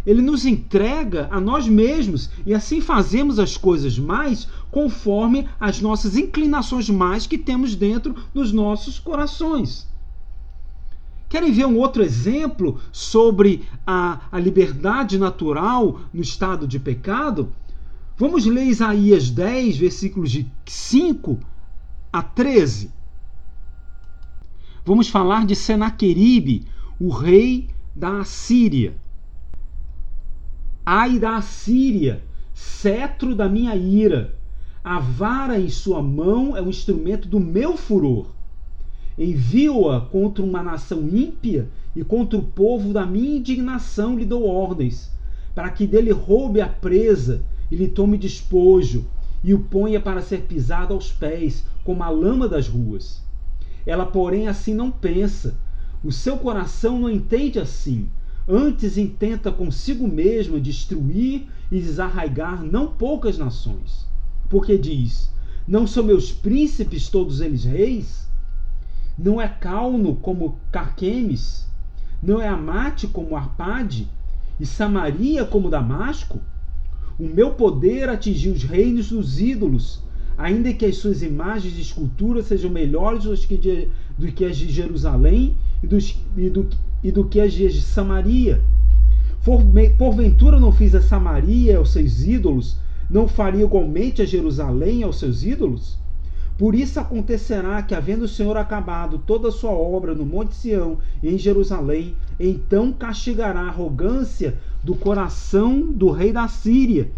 ele 0.06 0.20
nos 0.20 0.44
entrega 0.44 1.28
a 1.30 1.40
nós 1.40 1.68
mesmos 1.68 2.30
e 2.44 2.52
assim 2.52 2.80
fazemos 2.80 3.38
as 3.38 3.56
coisas 3.56 3.98
mais 3.98 4.48
conforme 4.70 5.48
as 5.60 5.80
nossas 5.80 6.16
inclinações 6.16 6.90
mais 6.90 7.26
que 7.26 7.38
temos 7.38 7.74
dentro 7.74 8.14
dos 8.34 8.52
nossos 8.52 8.98
corações. 8.98 9.86
Querem 11.28 11.52
ver 11.52 11.66
um 11.66 11.78
outro 11.78 12.02
exemplo 12.02 12.78
sobre 12.92 13.66
a, 13.86 14.20
a 14.30 14.38
liberdade 14.38 15.16
natural 15.16 16.00
no 16.12 16.20
estado 16.20 16.66
de 16.66 16.78
pecado? 16.78 17.50
Vamos 18.18 18.44
ler 18.44 18.66
Isaías 18.66 19.30
10, 19.30 19.78
versículos 19.78 20.30
de 20.30 20.46
5 20.66 21.40
a 22.12 22.22
13. 22.22 22.90
Vamos 24.84 25.08
falar 25.08 25.46
de 25.46 25.56
Senaqueribe, 25.56 26.66
o 27.00 27.08
rei 27.08 27.70
da 27.94 28.20
Assíria. 28.20 28.94
Ai 30.84 31.16
da 31.20 31.36
Assíria, 31.36 32.24
cetro 32.52 33.36
da 33.36 33.48
minha 33.48 33.76
ira. 33.76 34.34
A 34.82 34.98
vara 34.98 35.56
em 35.56 35.68
sua 35.68 36.02
mão 36.02 36.56
é 36.56 36.60
um 36.60 36.68
instrumento 36.68 37.28
do 37.28 37.38
meu 37.38 37.76
furor. 37.76 38.34
Envio-a 39.16 40.00
contra 40.00 40.42
uma 40.42 40.60
nação 40.60 41.08
ímpia 41.08 41.68
e 41.94 42.02
contra 42.02 42.36
o 42.36 42.42
povo 42.42 42.92
da 42.92 43.06
minha 43.06 43.36
indignação 43.36 44.18
lhe 44.18 44.24
dou 44.24 44.44
ordens, 44.44 45.12
para 45.54 45.70
que 45.70 45.86
dele 45.86 46.10
roube 46.10 46.60
a 46.60 46.68
presa 46.68 47.44
e 47.70 47.76
lhe 47.76 47.86
tome 47.86 48.18
despojo, 48.18 49.06
e 49.44 49.54
o 49.54 49.60
ponha 49.60 50.00
para 50.00 50.20
ser 50.20 50.42
pisado 50.42 50.94
aos 50.94 51.12
pés, 51.12 51.64
como 51.84 52.02
a 52.02 52.08
lama 52.08 52.48
das 52.48 52.66
ruas. 52.66 53.22
Ela, 53.86 54.04
porém, 54.04 54.48
assim 54.48 54.74
não 54.74 54.90
pensa, 54.90 55.54
o 56.02 56.10
seu 56.10 56.38
coração 56.38 56.98
não 56.98 57.08
entende 57.08 57.60
assim 57.60 58.08
Antes 58.48 58.98
intenta 58.98 59.52
consigo 59.52 60.08
mesmo 60.08 60.60
destruir 60.60 61.46
e 61.70 61.80
desarraigar 61.80 62.62
não 62.62 62.88
poucas 62.88 63.38
nações. 63.38 64.06
Porque 64.50 64.76
diz: 64.76 65.30
Não 65.66 65.86
são 65.86 66.02
meus 66.02 66.32
príncipes 66.32 67.08
todos 67.08 67.40
eles 67.40 67.64
reis? 67.64 68.28
Não 69.16 69.40
é 69.40 69.46
Calno 69.46 70.16
como 70.16 70.58
Carquemes? 70.72 71.68
Não 72.22 72.40
é 72.40 72.48
Amate 72.48 73.06
como 73.06 73.36
Arpade? 73.36 74.08
E 74.58 74.66
Samaria 74.66 75.44
como 75.44 75.70
Damasco? 75.70 76.40
O 77.18 77.24
meu 77.24 77.52
poder 77.52 78.08
atingiu 78.08 78.52
os 78.52 78.64
reinos 78.64 79.10
dos 79.10 79.40
ídolos, 79.40 80.02
ainda 80.36 80.72
que 80.72 80.86
as 80.86 80.96
suas 80.96 81.22
imagens 81.22 81.74
de 81.74 81.82
escultura 81.82 82.42
sejam 82.42 82.70
melhores 82.70 83.24
do 83.24 83.36
que, 83.36 83.88
do 84.18 84.32
que 84.32 84.44
as 84.44 84.56
de 84.56 84.70
Jerusalém 84.70 85.56
e, 85.82 85.86
dos, 85.86 86.16
e, 86.36 86.48
do, 86.48 86.68
e 87.02 87.10
do 87.10 87.24
que 87.24 87.40
as 87.40 87.52
de 87.52 87.82
Samaria. 87.82 88.62
Porventura 89.98 90.60
não 90.60 90.70
fiz 90.70 90.94
a 90.94 91.02
Samaria 91.02 91.78
aos 91.78 91.92
seus 91.92 92.22
ídolos, 92.22 92.76
não 93.10 93.26
faria 93.26 93.64
igualmente 93.64 94.22
a 94.22 94.24
Jerusalém 94.24 95.02
aos 95.02 95.18
seus 95.18 95.42
ídolos? 95.42 95.98
Por 96.56 96.74
isso 96.74 97.00
acontecerá 97.00 97.82
que, 97.82 97.94
havendo 97.94 98.24
o 98.24 98.28
Senhor 98.28 98.56
acabado 98.56 99.18
toda 99.18 99.48
a 99.48 99.52
sua 99.52 99.72
obra 99.72 100.14
no 100.14 100.24
Monte 100.24 100.54
Sião 100.54 100.98
em 101.22 101.36
Jerusalém, 101.36 102.14
então 102.38 102.92
castigará 102.92 103.62
a 103.62 103.68
arrogância 103.68 104.58
do 104.84 104.94
coração 104.94 105.80
do 105.80 106.10
rei 106.10 106.32
da 106.32 106.46
Síria 106.46 107.10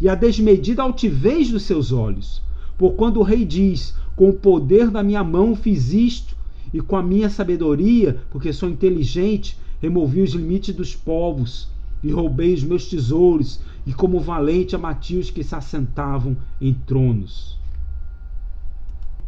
e 0.00 0.08
a 0.08 0.14
desmedida 0.14 0.82
altivez 0.82 1.50
dos 1.50 1.64
seus 1.64 1.92
olhos. 1.92 2.42
Por 2.78 2.92
quando 2.94 3.18
o 3.18 3.22
rei 3.22 3.44
diz: 3.44 3.94
Com 4.14 4.30
o 4.30 4.34
poder 4.34 4.90
da 4.90 5.02
minha 5.02 5.24
mão 5.24 5.56
fiz 5.56 5.92
isto, 5.92 6.35
e 6.76 6.80
com 6.82 6.94
a 6.94 7.02
minha 7.02 7.30
sabedoria, 7.30 8.20
porque 8.30 8.52
sou 8.52 8.68
inteligente, 8.68 9.56
removi 9.80 10.20
os 10.20 10.32
limites 10.32 10.74
dos 10.74 10.94
povos 10.94 11.70
e 12.04 12.10
roubei 12.10 12.52
os 12.52 12.62
meus 12.62 12.86
tesouros, 12.86 13.60
e 13.86 13.94
como 13.94 14.20
valente 14.20 14.76
abati 14.76 15.16
os 15.16 15.30
que 15.30 15.42
se 15.42 15.54
assentavam 15.54 16.36
em 16.60 16.74
tronos. 16.74 17.56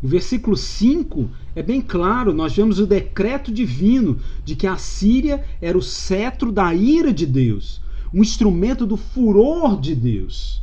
O 0.02 0.06
versículo 0.06 0.58
5 0.58 1.30
é 1.56 1.62
bem 1.62 1.80
claro, 1.80 2.34
nós 2.34 2.54
vemos 2.54 2.78
o 2.78 2.86
decreto 2.86 3.50
divino 3.50 4.18
de 4.44 4.54
que 4.54 4.66
a 4.66 4.76
Síria 4.76 5.42
era 5.58 5.78
o 5.78 5.82
cetro 5.82 6.52
da 6.52 6.74
ira 6.74 7.14
de 7.14 7.24
Deus, 7.24 7.80
um 8.12 8.20
instrumento 8.20 8.84
do 8.84 8.98
furor 8.98 9.80
de 9.80 9.94
Deus. 9.94 10.62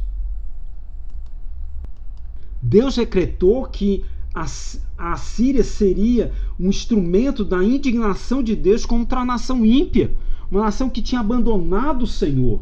Deus 2.61 2.95
decretou 2.95 3.65
que 3.65 4.05
a, 4.35 5.15
Síria 5.15 5.63
seria 5.63 6.33
um 6.59 6.67
instrumento 6.67 7.45
da 7.45 7.63
indignação 7.63 8.43
de 8.43 8.53
Deus 8.53 8.85
contra 8.85 9.21
a 9.21 9.25
nação 9.25 9.65
ímpia, 9.65 10.11
uma 10.51 10.63
nação 10.63 10.89
que 10.89 11.01
tinha 11.01 11.21
abandonado 11.21 12.03
o 12.03 12.07
Senhor, 12.07 12.59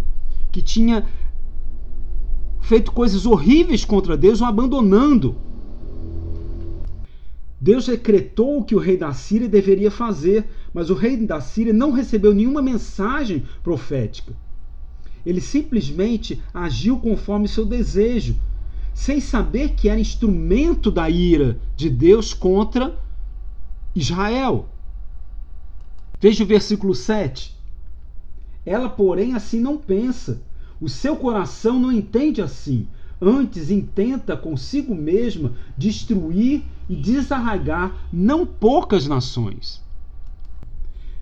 que 0.51 0.61
tinha 0.61 1.05
feito 2.61 2.91
coisas 2.91 3.25
horríveis 3.25 3.83
contra 3.83 4.15
Deus, 4.15 4.39
o 4.39 4.45
abandonando. 4.45 5.35
Deus 7.59 7.87
decretou 7.87 8.59
o 8.59 8.63
que 8.63 8.75
o 8.75 8.79
rei 8.79 8.97
da 8.97 9.11
Síria 9.13 9.49
deveria 9.49 9.89
fazer, 9.89 10.45
mas 10.73 10.91
o 10.91 10.93
rei 10.93 11.17
da 11.17 11.41
Síria 11.41 11.73
não 11.73 11.91
recebeu 11.91 12.33
nenhuma 12.33 12.61
mensagem 12.61 13.43
profética. 13.63 14.33
Ele 15.25 15.41
simplesmente 15.41 16.41
agiu 16.53 16.99
conforme 16.99 17.47
seu 17.47 17.65
desejo, 17.65 18.35
sem 18.93 19.19
saber 19.19 19.73
que 19.75 19.89
era 19.89 19.99
instrumento 19.99 20.91
da 20.91 21.09
ira 21.09 21.59
de 21.75 21.89
Deus 21.89 22.33
contra 22.33 22.97
Israel. 23.95 24.69
Veja 26.19 26.43
o 26.43 26.47
versículo 26.47 26.95
7. 26.95 27.55
Ela, 28.65 28.87
porém, 28.87 29.33
assim 29.33 29.59
não 29.59 29.77
pensa. 29.77 30.41
O 30.79 30.87
seu 30.87 31.15
coração 31.15 31.79
não 31.79 31.91
entende 31.91 32.41
assim. 32.41 32.87
Antes 33.21 33.69
intenta 33.69 34.35
consigo 34.35 34.93
mesma 34.93 35.53
destruir 35.77 36.63
e 36.89 36.95
desarraigar 36.95 38.07
não 38.11 38.45
poucas 38.45 39.07
nações. 39.07 39.81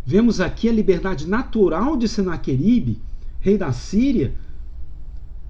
Vemos 0.05 0.41
aqui 0.41 0.67
a 0.67 0.73
liberdade 0.73 1.27
natural 1.27 1.95
de 1.95 2.07
Senaqueribe, 2.07 2.99
rei 3.39 3.57
da 3.57 3.71
Síria, 3.71 4.33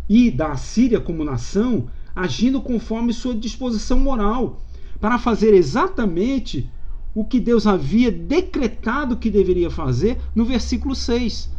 e 0.09 0.29
da 0.29 0.57
Síria 0.57 0.99
como 0.99 1.23
nação, 1.23 1.87
agindo 2.15 2.61
conforme 2.61 3.13
sua 3.13 3.33
disposição 3.33 3.99
moral, 3.99 4.61
para 4.99 5.17
fazer 5.17 5.53
exatamente 5.53 6.69
o 7.13 7.25
que 7.25 7.39
Deus 7.39 7.67
havia 7.67 8.11
decretado 8.11 9.17
que 9.17 9.29
deveria 9.29 9.69
fazer 9.69 10.21
no 10.33 10.45
versículo 10.45 10.95
6. 10.95 11.51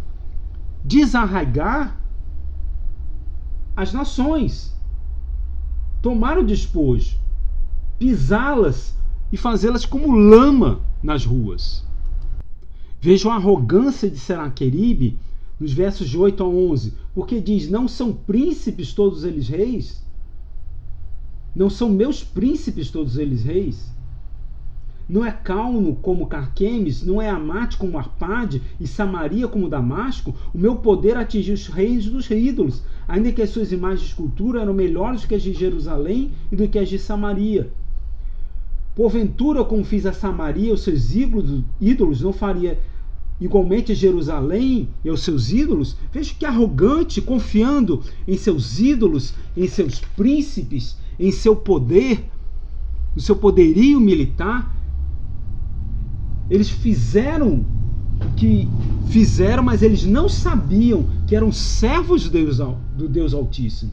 Desarraigar 0.85 2.01
as 3.77 3.93
nações, 3.93 4.75
tomar 6.01 6.39
o 6.39 6.45
despojo, 6.45 7.19
pisá-las 7.99 8.97
e 9.31 9.37
fazê-las 9.37 9.85
como 9.85 10.15
lama 10.15 10.81
nas 11.03 11.25
ruas. 11.25 11.85
Vejam 13.01 13.33
a 13.33 13.37
arrogância 13.37 14.09
de 14.09 14.19
Seraqueribe 14.19 15.19
nos 15.59 15.73
versos 15.73 16.09
de 16.09 16.17
8 16.17 16.43
a 16.43 16.47
11, 16.47 16.95
porque 17.15 17.41
diz: 17.41 17.69
Não 17.69 17.89
são 17.89 18.13
príncipes 18.13 18.93
todos 18.93 19.25
eles 19.25 19.49
reis? 19.49 20.05
Não 21.55 21.69
são 21.69 21.89
meus 21.89 22.25
príncipes 22.25 22.91
todos 22.91 23.19
eles 23.19 23.45
reis? 23.45 23.93
não 25.13 25.25
é 25.25 25.31
Calno 25.31 25.97
como 25.97 26.27
Carquemes, 26.27 27.05
não 27.05 27.21
é 27.21 27.29
Amate 27.29 27.77
como 27.77 27.99
Arpade 27.99 28.63
e 28.81 28.87
Samaria 28.87 29.47
como 29.47 29.69
Damasco, 29.69 30.35
o 30.55 30.59
meu 30.59 30.77
poder 30.77 31.19
atingiu 31.19 31.53
os 31.53 31.67
reis 31.67 32.07
dos 32.07 32.31
ídolos, 32.31 32.83
ainda 33.07 33.31
que 33.31 33.43
as 33.43 33.51
suas 33.51 33.73
imagens 33.73 34.01
de 34.01 34.07
escultura 34.07 34.63
eram 34.63 34.73
melhores 34.73 35.27
que 35.27 35.35
as 35.35 35.43
de 35.43 35.53
Jerusalém 35.53 36.31
e 36.51 36.57
do 36.57 36.67
que 36.67 36.79
as 36.79 36.89
de 36.89 36.99
Samaria. 36.99 37.71
Porventura, 38.97 39.65
como 39.65 39.85
fiz 39.85 40.07
a 40.07 40.15
Samaria, 40.15 40.73
os 40.73 40.83
seus 40.83 41.15
ídolos, 41.15 42.23
não 42.23 42.33
faria 42.33 42.79
igualmente 43.39 43.93
a 43.93 43.95
Jerusalém 43.95 44.89
e 45.05 45.11
aos 45.11 45.23
seus 45.23 45.53
ídolos? 45.53 45.95
Veja 46.11 46.35
que 46.39 46.47
arrogante, 46.47 47.21
confiando 47.21 48.03
em 48.27 48.39
seus 48.39 48.79
ídolos, 48.79 49.35
em 49.55 49.67
seus 49.67 50.01
príncipes, 50.01 50.97
em 51.19 51.31
seu 51.31 51.55
poder, 51.55 52.29
no 53.15 53.21
seu 53.21 53.37
poderio 53.37 54.01
militar, 54.01 54.75
eles 56.51 56.69
fizeram 56.69 57.65
o 58.21 58.35
que 58.37 58.69
fizeram, 59.09 59.63
mas 59.63 59.83
eles 59.83 60.05
não 60.05 60.29
sabiam 60.29 61.07
que 61.27 61.35
eram 61.35 61.51
servos 61.53 62.23
de 62.23 62.31
Deus, 62.31 62.59
do 62.97 63.09
Deus 63.09 63.35
Altíssimo. 63.35 63.93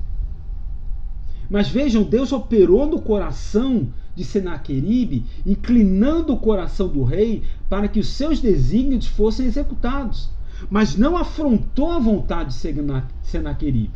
Mas 1.49 1.67
vejam, 1.67 2.03
Deus 2.03 2.31
operou 2.31 2.85
no 2.85 3.01
coração 3.01 3.87
de 4.15 4.23
Senaqueribe, 4.23 5.25
inclinando 5.45 6.33
o 6.33 6.37
coração 6.37 6.87
do 6.87 7.03
rei 7.03 7.43
para 7.69 7.87
que 7.87 7.99
os 7.99 8.09
seus 8.09 8.39
desígnios 8.39 9.07
fossem 9.07 9.45
executados, 9.45 10.29
mas 10.69 10.95
não 10.95 11.17
afrontou 11.17 11.91
a 11.91 11.99
vontade 11.99 12.49
de 12.49 12.99
Senaqueribe. 13.23 13.91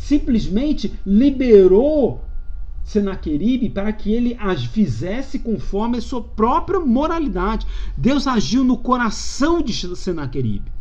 Simplesmente 0.00 0.92
liberou 1.06 2.24
Senaqueribe 2.82 3.68
para 3.68 3.92
que 3.92 4.12
ele 4.12 4.34
as 4.40 4.64
fizesse 4.64 5.38
conforme 5.38 5.98
a 5.98 6.00
sua 6.00 6.22
própria 6.22 6.80
moralidade. 6.80 7.66
Deus 7.96 8.26
agiu 8.26 8.64
no 8.64 8.78
coração 8.78 9.62
de 9.62 9.72
Senaqueribe, 9.94 10.72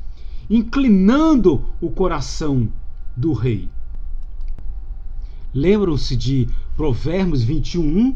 inclinando 0.49 1.65
o 1.79 1.91
coração 1.91 2.69
do 3.15 3.33
rei. 3.33 3.69
Lembram-se 5.53 6.15
de 6.15 6.47
Provérbios 6.75 7.43
21, 7.43 8.15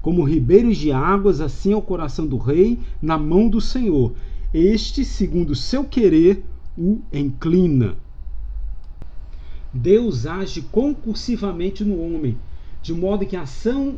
como 0.00 0.22
ribeiros 0.22 0.78
de 0.78 0.92
águas, 0.92 1.40
assim 1.40 1.72
é 1.72 1.76
o 1.76 1.82
coração 1.82 2.26
do 2.26 2.38
rei 2.38 2.78
na 3.02 3.18
mão 3.18 3.50
do 3.50 3.60
Senhor. 3.60 4.14
Este, 4.54 5.04
segundo 5.04 5.54
seu 5.54 5.84
querer, 5.84 6.44
o 6.78 7.00
inclina. 7.12 7.96
Deus 9.72 10.26
age 10.26 10.62
concursivamente 10.62 11.84
no 11.84 12.00
homem, 12.00 12.38
de 12.82 12.94
modo 12.94 13.26
que 13.26 13.36
a 13.36 13.42
ação 13.42 13.96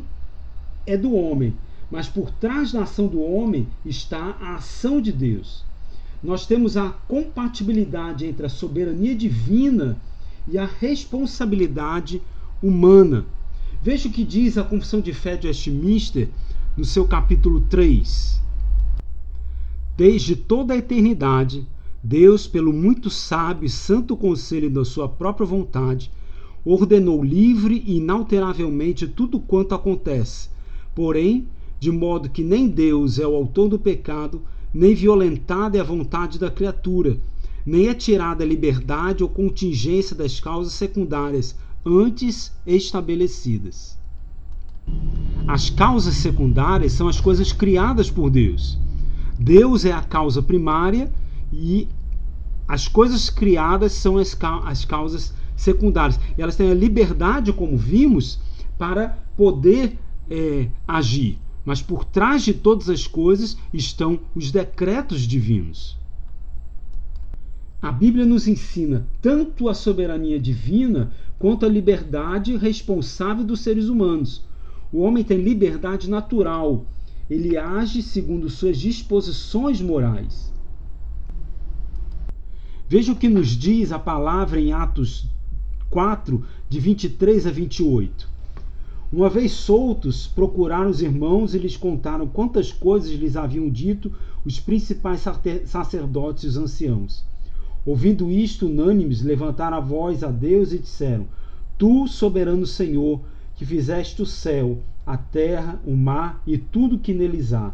é 0.85 0.97
do 0.97 1.13
homem, 1.13 1.53
mas 1.89 2.07
por 2.07 2.31
trás 2.31 2.71
da 2.71 2.83
ação 2.83 3.07
do 3.07 3.21
homem 3.21 3.67
está 3.85 4.37
a 4.39 4.55
ação 4.55 5.01
de 5.01 5.11
Deus. 5.11 5.63
Nós 6.23 6.45
temos 6.45 6.77
a 6.77 6.89
compatibilidade 7.07 8.25
entre 8.25 8.45
a 8.45 8.49
soberania 8.49 9.15
divina 9.15 9.97
e 10.47 10.57
a 10.57 10.65
responsabilidade 10.65 12.21
humana. 12.61 13.25
Veja 13.81 14.07
o 14.07 14.11
que 14.11 14.23
diz 14.23 14.57
a 14.57 14.63
Confissão 14.63 15.01
de 15.01 15.13
Fé 15.13 15.35
de 15.35 15.47
Westminster 15.47 16.29
no 16.77 16.85
seu 16.85 17.07
capítulo 17.07 17.61
3. 17.61 18.39
Desde 19.97 20.35
toda 20.35 20.73
a 20.73 20.77
eternidade, 20.77 21.65
Deus, 22.03 22.47
pelo 22.47 22.73
muito 22.73 23.09
sábio 23.11 23.67
e 23.67 23.69
santo 23.69 24.17
conselho 24.17 24.69
da 24.71 24.83
sua 24.83 25.07
própria 25.07 25.45
vontade, 25.45 26.11
ordenou 26.65 27.23
livre 27.23 27.83
e 27.85 27.97
inalteravelmente 27.97 29.07
tudo 29.07 29.39
quanto 29.39 29.75
acontece. 29.75 30.49
Porém, 30.95 31.47
de 31.79 31.91
modo 31.91 32.29
que 32.29 32.43
nem 32.43 32.67
Deus 32.67 33.19
é 33.19 33.27
o 33.27 33.35
autor 33.35 33.69
do 33.69 33.79
pecado, 33.79 34.41
nem 34.73 34.95
violentada 34.95 35.77
é 35.77 35.81
a 35.81 35.83
vontade 35.83 36.39
da 36.39 36.49
criatura, 36.49 37.17
nem 37.65 37.87
é 37.87 37.93
tirada 37.93 38.43
a 38.43 38.47
liberdade 38.47 39.21
ou 39.21 39.29
contingência 39.29 40.15
das 40.15 40.39
causas 40.39 40.73
secundárias 40.73 41.55
antes 41.85 42.51
estabelecidas. 42.65 43.97
As 45.47 45.69
causas 45.69 46.15
secundárias 46.15 46.93
são 46.93 47.07
as 47.07 47.19
coisas 47.19 47.51
criadas 47.51 48.09
por 48.09 48.29
Deus. 48.29 48.77
Deus 49.37 49.85
é 49.85 49.91
a 49.91 50.01
causa 50.01 50.41
primária 50.41 51.11
e 51.51 51.87
as 52.67 52.87
coisas 52.87 53.29
criadas 53.29 53.91
são 53.93 54.17
as, 54.17 54.37
as 54.65 54.85
causas 54.85 55.33
secundárias. 55.55 56.19
E 56.37 56.41
elas 56.41 56.55
têm 56.55 56.71
a 56.71 56.75
liberdade, 56.75 57.51
como 57.51 57.77
vimos, 57.77 58.39
para 58.77 59.17
poder 59.35 59.97
é, 60.29 60.67
agir. 60.87 61.37
Mas 61.65 61.81
por 61.81 62.05
trás 62.05 62.43
de 62.43 62.53
todas 62.53 62.89
as 62.89 63.05
coisas 63.05 63.57
estão 63.73 64.19
os 64.33 64.51
decretos 64.51 65.21
divinos. 65.21 65.97
A 67.81 67.91
Bíblia 67.91 68.25
nos 68.25 68.47
ensina 68.47 69.07
tanto 69.21 69.67
a 69.67 69.73
soberania 69.73 70.39
divina 70.39 71.11
quanto 71.37 71.65
a 71.65 71.69
liberdade 71.69 72.55
responsável 72.55 73.43
dos 73.43 73.61
seres 73.61 73.89
humanos. 73.89 74.43
O 74.93 75.01
homem 75.01 75.23
tem 75.23 75.39
liberdade 75.39 76.09
natural, 76.09 76.85
ele 77.29 77.57
age 77.57 78.01
segundo 78.01 78.49
suas 78.49 78.77
disposições 78.77 79.81
morais. 79.81 80.51
Veja 82.91 83.13
o 83.13 83.15
que 83.15 83.29
nos 83.29 83.47
diz 83.47 83.93
a 83.93 83.97
palavra 83.97 84.59
em 84.59 84.73
Atos 84.73 85.25
4, 85.89 86.43
de 86.67 86.77
23 86.77 87.47
a 87.47 87.49
28. 87.49 88.27
Uma 89.13 89.29
vez 89.29 89.53
soltos, 89.53 90.27
procuraram 90.27 90.89
os 90.89 91.01
irmãos 91.01 91.55
e 91.55 91.57
lhes 91.57 91.77
contaram 91.77 92.27
quantas 92.27 92.69
coisas 92.69 93.11
lhes 93.11 93.37
haviam 93.37 93.69
dito 93.69 94.11
os 94.43 94.59
principais 94.59 95.23
sacerdotes 95.63 96.43
e 96.43 96.47
os 96.47 96.57
anciãos. 96.57 97.23
Ouvindo 97.85 98.29
isto, 98.29 98.65
unânimes, 98.65 99.21
levantaram 99.21 99.77
a 99.77 99.79
voz 99.79 100.21
a 100.21 100.29
Deus 100.29 100.73
e 100.73 100.79
disseram: 100.79 101.27
Tu, 101.77 102.09
soberano 102.09 102.65
Senhor, 102.65 103.21
que 103.55 103.65
fizeste 103.65 104.21
o 104.21 104.25
céu, 104.25 104.79
a 105.05 105.15
terra, 105.15 105.79
o 105.85 105.95
mar 105.95 106.43
e 106.45 106.57
tudo 106.57 106.99
que 106.99 107.13
neles 107.13 107.53
há. 107.53 107.71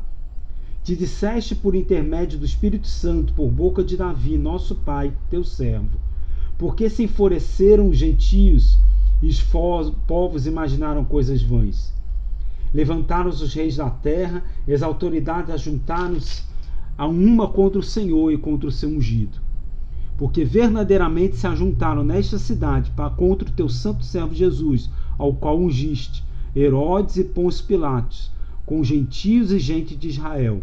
Te 0.87 0.95
disseste 0.95 1.53
por 1.53 1.75
intermédio 1.75 2.39
do 2.39 2.45
Espírito 2.45 2.87
Santo, 2.87 3.33
por 3.33 3.51
boca 3.51 3.83
de 3.83 3.97
Davi, 3.97 4.37
nosso 4.37 4.73
pai, 4.73 5.11
teu 5.29 5.43
servo 5.43 5.99
porque 6.57 6.89
se 6.89 7.03
enfureceram 7.03 7.89
os 7.89 7.97
gentios 7.97 8.79
e 9.21 9.27
os 9.27 9.41
povos 10.07 10.47
imaginaram 10.47 11.03
coisas 11.05 11.41
vãs? 11.41 11.93
Levantaram-se 12.73 13.43
os 13.43 13.53
reis 13.53 13.75
da 13.75 13.89
terra, 13.89 14.41
e 14.65 14.73
as 14.73 14.81
autoridades 14.81 15.53
ajuntaram-se 15.53 16.43
a 16.97 17.05
uma 17.05 17.49
contra 17.49 17.79
o 17.79 17.83
Senhor 17.83 18.31
e 18.31 18.37
contra 18.37 18.69
o 18.69 18.71
seu 18.71 18.87
ungido. 18.87 19.39
Porque 20.17 20.45
verdadeiramente 20.45 21.35
se 21.35 21.47
ajuntaram 21.47 22.01
nesta 22.01 22.39
cidade 22.39 22.91
para 22.91 23.09
contra 23.09 23.49
o 23.49 23.51
teu 23.51 23.67
santo 23.67 24.05
servo 24.05 24.33
Jesus, 24.33 24.89
ao 25.17 25.33
qual 25.33 25.59
ungiste, 25.59 26.23
Herodes 26.55 27.17
e 27.17 27.25
Pôncio 27.25 27.65
Pilatos, 27.65 28.31
com 28.65 28.81
gentios 28.85 29.51
e 29.51 29.59
gente 29.59 29.93
de 29.97 30.07
Israel, 30.07 30.61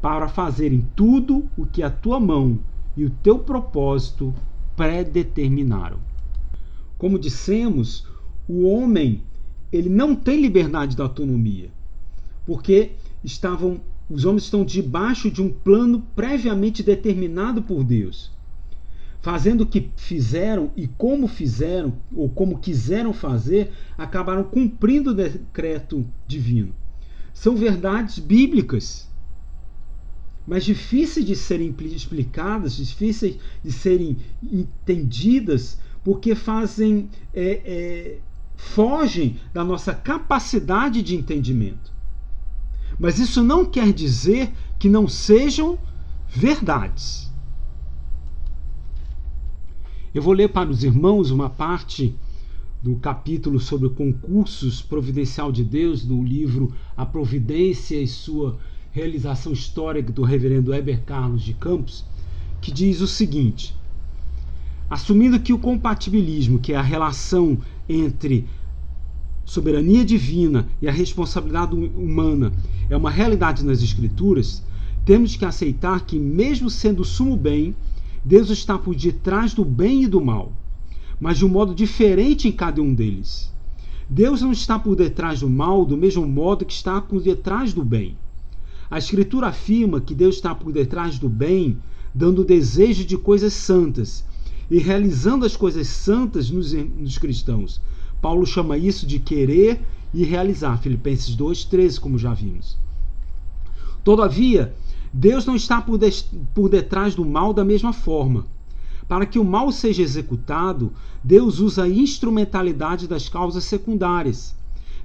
para 0.00 0.28
fazerem 0.28 0.86
tudo 0.96 1.48
o 1.56 1.66
que 1.66 1.82
a 1.82 1.90
tua 1.90 2.18
mão 2.18 2.58
e 2.96 3.04
o 3.04 3.10
teu 3.10 3.38
propósito 3.38 4.34
predeterminaram. 4.76 5.98
Como 6.96 7.18
dissemos, 7.18 8.06
o 8.48 8.66
homem 8.66 9.22
ele 9.72 9.88
não 9.88 10.14
tem 10.14 10.40
liberdade 10.40 10.96
da 10.96 11.04
autonomia, 11.04 11.70
porque 12.44 12.92
estavam 13.22 13.80
os 14.10 14.24
homens 14.24 14.42
estão 14.42 14.64
debaixo 14.64 15.30
de 15.30 15.40
um 15.40 15.48
plano 15.48 16.04
previamente 16.16 16.82
determinado 16.82 17.62
por 17.62 17.84
Deus. 17.84 18.32
Fazendo 19.22 19.60
o 19.60 19.66
que 19.66 19.88
fizeram 19.96 20.72
e 20.76 20.88
como 20.88 21.28
fizeram, 21.28 21.92
ou 22.12 22.28
como 22.28 22.58
quiseram 22.58 23.12
fazer, 23.12 23.70
acabaram 23.96 24.42
cumprindo 24.42 25.10
o 25.10 25.14
decreto 25.14 26.04
divino. 26.26 26.74
São 27.32 27.54
verdades 27.54 28.18
bíblicas 28.18 29.09
mas 30.50 30.64
difíceis 30.64 31.24
de 31.24 31.36
serem 31.36 31.72
explicadas, 31.78 32.74
difíceis 32.74 33.38
de 33.62 33.70
serem 33.70 34.16
entendidas, 34.42 35.78
porque 36.02 36.34
fazem 36.34 37.08
é, 37.32 37.62
é, 37.64 38.18
fogem 38.56 39.38
da 39.54 39.62
nossa 39.62 39.94
capacidade 39.94 41.02
de 41.02 41.14
entendimento. 41.14 41.92
Mas 42.98 43.20
isso 43.20 43.44
não 43.44 43.64
quer 43.64 43.92
dizer 43.92 44.50
que 44.76 44.88
não 44.88 45.06
sejam 45.06 45.78
verdades. 46.28 47.30
Eu 50.12 50.20
vou 50.20 50.32
ler 50.32 50.48
para 50.48 50.68
os 50.68 50.82
irmãos 50.82 51.30
uma 51.30 51.48
parte 51.48 52.12
do 52.82 52.96
capítulo 52.96 53.60
sobre 53.60 53.88
concursos 53.90 54.82
providencial 54.82 55.52
de 55.52 55.62
Deus 55.62 56.04
no 56.04 56.24
livro 56.24 56.74
A 56.96 57.06
Providência 57.06 58.02
e 58.02 58.08
Sua 58.08 58.58
realização 58.92 59.52
histórica 59.52 60.12
do 60.12 60.22
reverendo 60.22 60.74
Heber 60.74 61.02
Carlos 61.02 61.42
de 61.42 61.54
Campos, 61.54 62.04
que 62.60 62.72
diz 62.72 63.00
o 63.00 63.06
seguinte: 63.06 63.74
assumindo 64.88 65.38
que 65.38 65.52
o 65.52 65.58
compatibilismo, 65.58 66.58
que 66.58 66.72
é 66.72 66.76
a 66.76 66.82
relação 66.82 67.58
entre 67.88 68.46
soberania 69.44 70.04
divina 70.04 70.68
e 70.80 70.88
a 70.88 70.92
responsabilidade 70.92 71.74
humana 71.74 72.52
é 72.88 72.96
uma 72.96 73.10
realidade 73.10 73.64
nas 73.64 73.82
Escrituras, 73.82 74.62
temos 75.04 75.36
que 75.36 75.44
aceitar 75.44 76.04
que, 76.04 76.18
mesmo 76.18 76.68
sendo 76.68 77.04
sumo 77.04 77.36
bem, 77.36 77.74
Deus 78.24 78.50
está 78.50 78.78
por 78.78 78.94
detrás 78.94 79.54
do 79.54 79.64
bem 79.64 80.04
e 80.04 80.08
do 80.08 80.20
mal, 80.20 80.52
mas 81.18 81.38
de 81.38 81.44
um 81.44 81.48
modo 81.48 81.74
diferente 81.74 82.48
em 82.48 82.52
cada 82.52 82.82
um 82.82 82.92
deles. 82.92 83.50
Deus 84.08 84.42
não 84.42 84.50
está 84.50 84.78
por 84.78 84.96
detrás 84.96 85.40
do 85.40 85.48
mal 85.48 85.86
do 85.86 85.96
mesmo 85.96 86.26
modo 86.26 86.64
que 86.64 86.72
está 86.72 87.00
por 87.00 87.22
detrás 87.22 87.72
do 87.72 87.84
bem. 87.84 88.16
A 88.90 88.98
Escritura 88.98 89.46
afirma 89.46 90.00
que 90.00 90.14
Deus 90.14 90.34
está 90.36 90.52
por 90.54 90.72
detrás 90.72 91.18
do 91.18 91.28
bem, 91.28 91.78
dando 92.12 92.44
desejo 92.44 93.04
de 93.04 93.16
coisas 93.16 93.52
santas 93.52 94.24
e 94.68 94.78
realizando 94.78 95.46
as 95.46 95.56
coisas 95.56 95.86
santas 95.86 96.50
nos, 96.50 96.72
nos 96.72 97.16
cristãos. 97.16 97.80
Paulo 98.20 98.44
chama 98.44 98.76
isso 98.76 99.06
de 99.06 99.20
querer 99.20 99.80
e 100.12 100.24
realizar. 100.24 100.76
Filipenses 100.78 101.36
2,13, 101.36 102.00
como 102.00 102.18
já 102.18 102.34
vimos. 102.34 102.76
Todavia, 104.02 104.74
Deus 105.12 105.46
não 105.46 105.54
está 105.54 105.80
por, 105.80 105.96
de, 105.96 106.24
por 106.52 106.68
detrás 106.68 107.14
do 107.14 107.24
mal 107.24 107.52
da 107.52 107.64
mesma 107.64 107.92
forma. 107.92 108.46
Para 109.08 109.26
que 109.26 109.38
o 109.38 109.44
mal 109.44 109.70
seja 109.70 110.02
executado, 110.02 110.92
Deus 111.22 111.60
usa 111.60 111.84
a 111.84 111.88
instrumentalidade 111.88 113.06
das 113.06 113.28
causas 113.28 113.64
secundárias. 113.64 114.54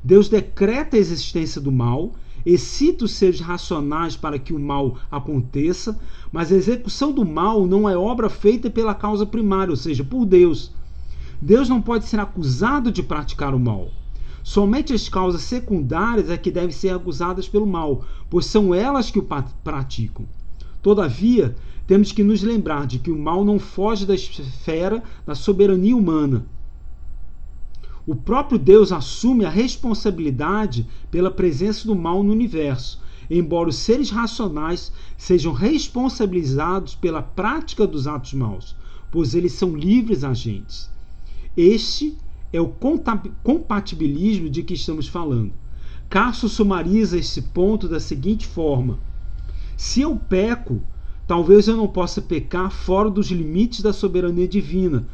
Deus 0.03 0.29
decreta 0.29 0.95
a 0.95 0.99
existência 0.99 1.59
do 1.59 1.71
mal, 1.71 2.13
excita 2.45 3.05
os 3.05 3.11
seres 3.11 3.39
racionais 3.39 4.15
para 4.15 4.37
que 4.37 4.53
o 4.53 4.59
mal 4.59 4.97
aconteça, 5.09 5.99
mas 6.31 6.51
a 6.51 6.55
execução 6.55 7.11
do 7.11 7.25
mal 7.25 7.65
não 7.65 7.89
é 7.89 7.97
obra 7.97 8.29
feita 8.29 8.69
pela 8.69 8.93
causa 8.93 9.25
primária, 9.25 9.71
ou 9.71 9.77
seja, 9.77 10.03
por 10.03 10.25
Deus. 10.25 10.71
Deus 11.41 11.67
não 11.67 11.81
pode 11.81 12.05
ser 12.05 12.19
acusado 12.19 12.91
de 12.91 13.01
praticar 13.01 13.53
o 13.55 13.59
mal. 13.59 13.89
Somente 14.43 14.93
as 14.93 15.09
causas 15.09 15.41
secundárias 15.41 16.29
é 16.29 16.37
que 16.37 16.51
devem 16.51 16.71
ser 16.71 16.89
acusadas 16.89 17.47
pelo 17.47 17.65
mal, 17.65 18.05
pois 18.29 18.45
são 18.45 18.75
elas 18.75 19.09
que 19.09 19.17
o 19.17 19.27
praticam. 19.63 20.25
Todavia, 20.83 21.55
temos 21.87 22.11
que 22.11 22.23
nos 22.23 22.43
lembrar 22.43 22.85
de 22.85 22.99
que 22.99 23.09
o 23.09 23.17
mal 23.17 23.43
não 23.43 23.57
foge 23.57 24.05
da 24.05 24.13
esfera 24.13 25.03
da 25.25 25.33
soberania 25.33 25.97
humana. 25.97 26.45
O 28.07 28.15
próprio 28.15 28.59
Deus 28.59 28.91
assume 28.91 29.45
a 29.45 29.49
responsabilidade 29.49 30.87
pela 31.09 31.31
presença 31.31 31.87
do 31.87 31.95
mal 31.95 32.21
no 32.21 32.31
universo, 32.31 33.01
embora 33.29 33.69
os 33.69 33.77
seres 33.77 34.11
racionais 34.11 34.91
sejam 35.17 35.51
responsabilizados 35.51 36.93
pela 36.93 37.23
prática 37.23 37.87
dos 37.87 38.05
atos 38.05 38.33
maus, 38.33 38.75
pois 39.11 39.33
eles 39.33 39.53
são 39.53 39.75
livres 39.75 40.23
agentes. 40.23 40.91
Este 41.57 42.15
é 42.53 42.61
o 42.61 42.73
compatibilismo 43.43 44.49
de 44.49 44.61
que 44.61 44.75
estamos 44.75 45.07
falando. 45.07 45.51
Carso 46.07 46.47
sumariza 46.47 47.17
esse 47.17 47.41
ponto 47.41 47.87
da 47.87 47.99
seguinte 47.99 48.45
forma: 48.45 48.99
se 49.75 50.01
eu 50.01 50.15
peco, 50.15 50.79
talvez 51.25 51.67
eu 51.67 51.75
não 51.75 51.87
possa 51.87 52.21
pecar 52.21 52.69
fora 52.69 53.09
dos 53.09 53.31
limites 53.31 53.81
da 53.81 53.91
soberania 53.91 54.47
divina, 54.47 55.07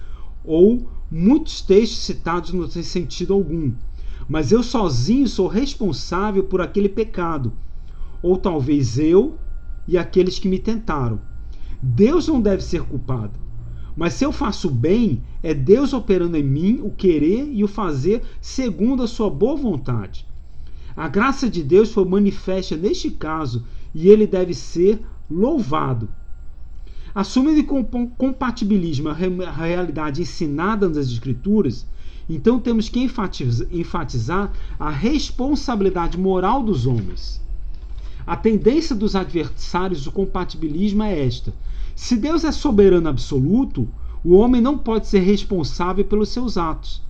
ou 0.44 0.90
muitos 1.12 1.62
textos 1.62 2.00
citados 2.00 2.54
não 2.54 2.68
têm 2.68 2.82
sentido 2.82 3.34
algum. 3.34 3.74
Mas 4.30 4.52
eu 4.52 4.64
sozinho 4.64 5.28
sou 5.28 5.48
responsável 5.48 6.46
por 6.46 6.62
aquele 6.62 6.88
pecado, 6.88 7.52
ou 8.24 8.38
talvez 8.38 8.98
eu 8.98 9.38
e 9.86 9.98
aqueles 9.98 10.40
que 10.40 10.48
me 10.48 10.58
tentaram. 10.58 11.20
Deus 11.82 12.28
não 12.28 12.40
deve 12.40 12.64
ser 12.64 12.84
culpado. 12.84 13.38
Mas 13.96 14.14
se 14.14 14.24
eu 14.24 14.32
faço 14.32 14.70
bem, 14.70 15.22
é 15.44 15.54
Deus 15.54 15.92
operando 15.92 16.38
em 16.38 16.44
mim 16.44 16.80
o 16.82 16.92
querer 16.92 17.52
e 17.52 17.62
o 17.64 17.68
fazer 17.68 18.22
segundo 18.40 19.04
a 19.04 19.08
sua 19.08 19.30
boa 19.30 19.58
vontade. 19.58 20.26
A 20.96 21.10
graça 21.10 21.50
de 21.50 21.62
Deus 21.62 21.92
foi 21.92 22.06
manifesta 22.06 22.78
neste 22.78 23.12
caso 23.12 23.66
e 23.94 24.08
ele 24.08 24.26
deve 24.26 24.54
ser 24.54 25.02
louvado. 25.30 26.08
Assumindo 27.14 27.64
com 27.66 27.84
compatibilismo 28.08 29.10
a 29.10 29.14
realidade 29.14 30.22
ensinada 30.22 30.88
nas 30.88 31.10
Escrituras, 31.10 31.86
então 32.30 32.60
temos 32.60 32.88
que 32.88 33.02
enfatizar 33.02 34.54
a 34.80 34.90
responsabilidade 34.90 36.18
moral 36.18 36.64
dos 36.64 36.86
homens. 36.86 37.42
A 38.26 38.38
tendência 38.38 38.96
dos 38.96 39.16
adversários 39.16 40.06
do 40.06 40.12
compatibilismo 40.12 41.04
é 41.04 41.26
esta: 41.26 41.54
se 41.96 42.16
Deus 42.16 42.46
é 42.46 42.52
soberano 42.52 43.10
absoluto, 43.10 43.90
o 44.24 44.36
homem 44.36 44.62
não 44.62 44.78
pode 44.78 45.08
ser 45.08 45.20
responsável 45.20 46.06
pelos 46.06 46.30
seus 46.30 46.58
atos. 46.58 47.02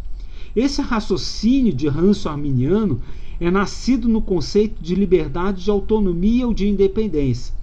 Esse 0.55 0.81
raciocínio 0.81 1.73
de 1.73 1.87
ranço 1.87 2.27
arminiano 2.27 3.01
é 3.39 3.51
nascido 3.51 4.07
no 4.07 4.21
conceito 4.21 4.81
de 4.81 4.95
liberdade 4.95 5.63
de 5.63 5.69
autonomia 5.69 6.47
ou 6.47 6.53
de 6.53 6.67
independência. 6.67 7.53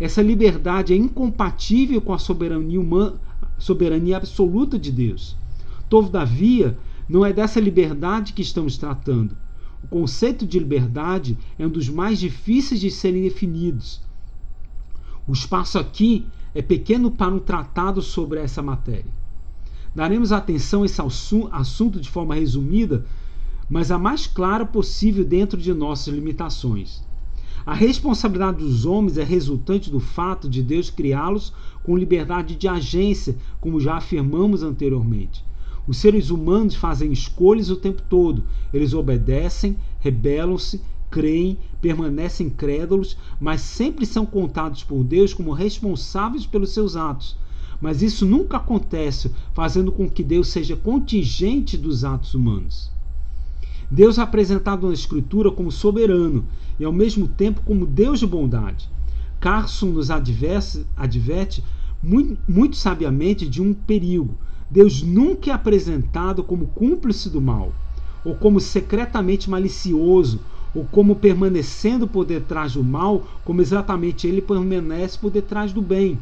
Essa 0.00 0.22
liberdade 0.22 0.94
é 0.94 0.96
incompatível 0.96 2.00
com 2.00 2.14
a 2.14 2.18
soberania, 2.18 2.80
humana, 2.80 3.20
soberania 3.58 4.16
absoluta 4.16 4.78
de 4.78 4.90
Deus. 4.90 5.36
Todavia, 5.90 6.78
não 7.06 7.26
é 7.26 7.34
dessa 7.34 7.60
liberdade 7.60 8.32
que 8.32 8.40
estamos 8.40 8.78
tratando. 8.78 9.36
O 9.84 9.88
conceito 9.88 10.46
de 10.46 10.58
liberdade 10.58 11.36
é 11.58 11.66
um 11.66 11.70
dos 11.70 11.90
mais 11.90 12.18
difíceis 12.18 12.80
de 12.80 12.90
serem 12.90 13.22
definidos. 13.22 14.00
O 15.28 15.32
espaço 15.32 15.78
aqui 15.78 16.26
é 16.54 16.62
pequeno 16.62 17.10
para 17.10 17.34
um 17.34 17.38
tratado 17.38 18.00
sobre 18.00 18.40
essa 18.40 18.62
matéria. 18.62 19.12
Daremos 19.94 20.32
atenção 20.32 20.82
a 20.82 20.86
esse 20.86 21.02
assunto 21.52 22.00
de 22.00 22.08
forma 22.08 22.34
resumida, 22.34 23.04
mas 23.68 23.90
a 23.90 23.98
mais 23.98 24.26
clara 24.26 24.64
possível 24.64 25.24
dentro 25.24 25.60
de 25.60 25.74
nossas 25.74 26.14
limitações. 26.14 27.02
A 27.70 27.74
responsabilidade 27.74 28.58
dos 28.58 28.84
homens 28.84 29.16
é 29.16 29.22
resultante 29.22 29.92
do 29.92 30.00
fato 30.00 30.48
de 30.48 30.60
Deus 30.60 30.90
criá-los 30.90 31.52
com 31.84 31.96
liberdade 31.96 32.56
de 32.56 32.66
agência, 32.66 33.36
como 33.60 33.78
já 33.78 33.94
afirmamos 33.94 34.64
anteriormente. 34.64 35.44
Os 35.86 35.98
seres 35.98 36.30
humanos 36.30 36.74
fazem 36.74 37.12
escolhas 37.12 37.70
o 37.70 37.76
tempo 37.76 38.02
todo. 38.10 38.42
Eles 38.74 38.92
obedecem, 38.92 39.76
rebelam-se, 40.00 40.80
creem, 41.12 41.56
permanecem 41.80 42.50
crédulos, 42.50 43.16
mas 43.40 43.60
sempre 43.60 44.04
são 44.04 44.26
contados 44.26 44.82
por 44.82 45.04
Deus 45.04 45.32
como 45.32 45.52
responsáveis 45.52 46.44
pelos 46.44 46.70
seus 46.70 46.96
atos. 46.96 47.36
Mas 47.80 48.02
isso 48.02 48.26
nunca 48.26 48.56
acontece 48.56 49.30
fazendo 49.54 49.92
com 49.92 50.10
que 50.10 50.24
Deus 50.24 50.48
seja 50.48 50.74
contingente 50.74 51.78
dos 51.78 52.02
atos 52.04 52.34
humanos. 52.34 52.90
Deus 53.88 54.18
é 54.18 54.22
apresentado 54.22 54.88
na 54.88 54.92
Escritura 54.92 55.52
como 55.52 55.70
soberano 55.70 56.44
e 56.80 56.84
ao 56.84 56.92
mesmo 56.92 57.28
tempo 57.28 57.60
como 57.62 57.84
Deus 57.84 58.20
de 58.20 58.26
bondade. 58.26 58.88
Carson 59.38 59.86
nos 59.86 60.10
adverte, 60.10 60.86
adverte 60.96 61.62
muito, 62.02 62.38
muito 62.48 62.76
sabiamente 62.76 63.46
de 63.46 63.60
um 63.60 63.74
perigo. 63.74 64.34
Deus 64.70 65.02
nunca 65.02 65.50
é 65.50 65.52
apresentado 65.52 66.42
como 66.42 66.68
cúmplice 66.68 67.28
do 67.28 67.40
mal, 67.40 67.74
ou 68.24 68.34
como 68.34 68.58
secretamente 68.58 69.50
malicioso, 69.50 70.40
ou 70.74 70.86
como 70.86 71.16
permanecendo 71.16 72.08
por 72.08 72.24
detrás 72.24 72.72
do 72.72 72.82
mal, 72.82 73.26
como 73.44 73.60
exatamente 73.60 74.26
ele 74.26 74.40
permanece 74.40 75.18
por 75.18 75.30
detrás 75.30 75.72
do 75.72 75.82
bem. 75.82 76.18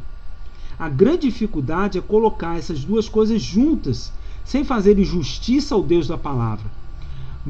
A 0.77 0.89
grande 0.89 1.29
dificuldade 1.29 1.97
é 1.97 2.01
colocar 2.01 2.57
essas 2.57 2.83
duas 2.83 3.07
coisas 3.07 3.41
juntas, 3.41 4.11
sem 4.43 4.65
fazer 4.65 4.99
injustiça 4.99 5.73
ao 5.73 5.83
Deus 5.83 6.07
da 6.07 6.17
palavra. 6.17 6.78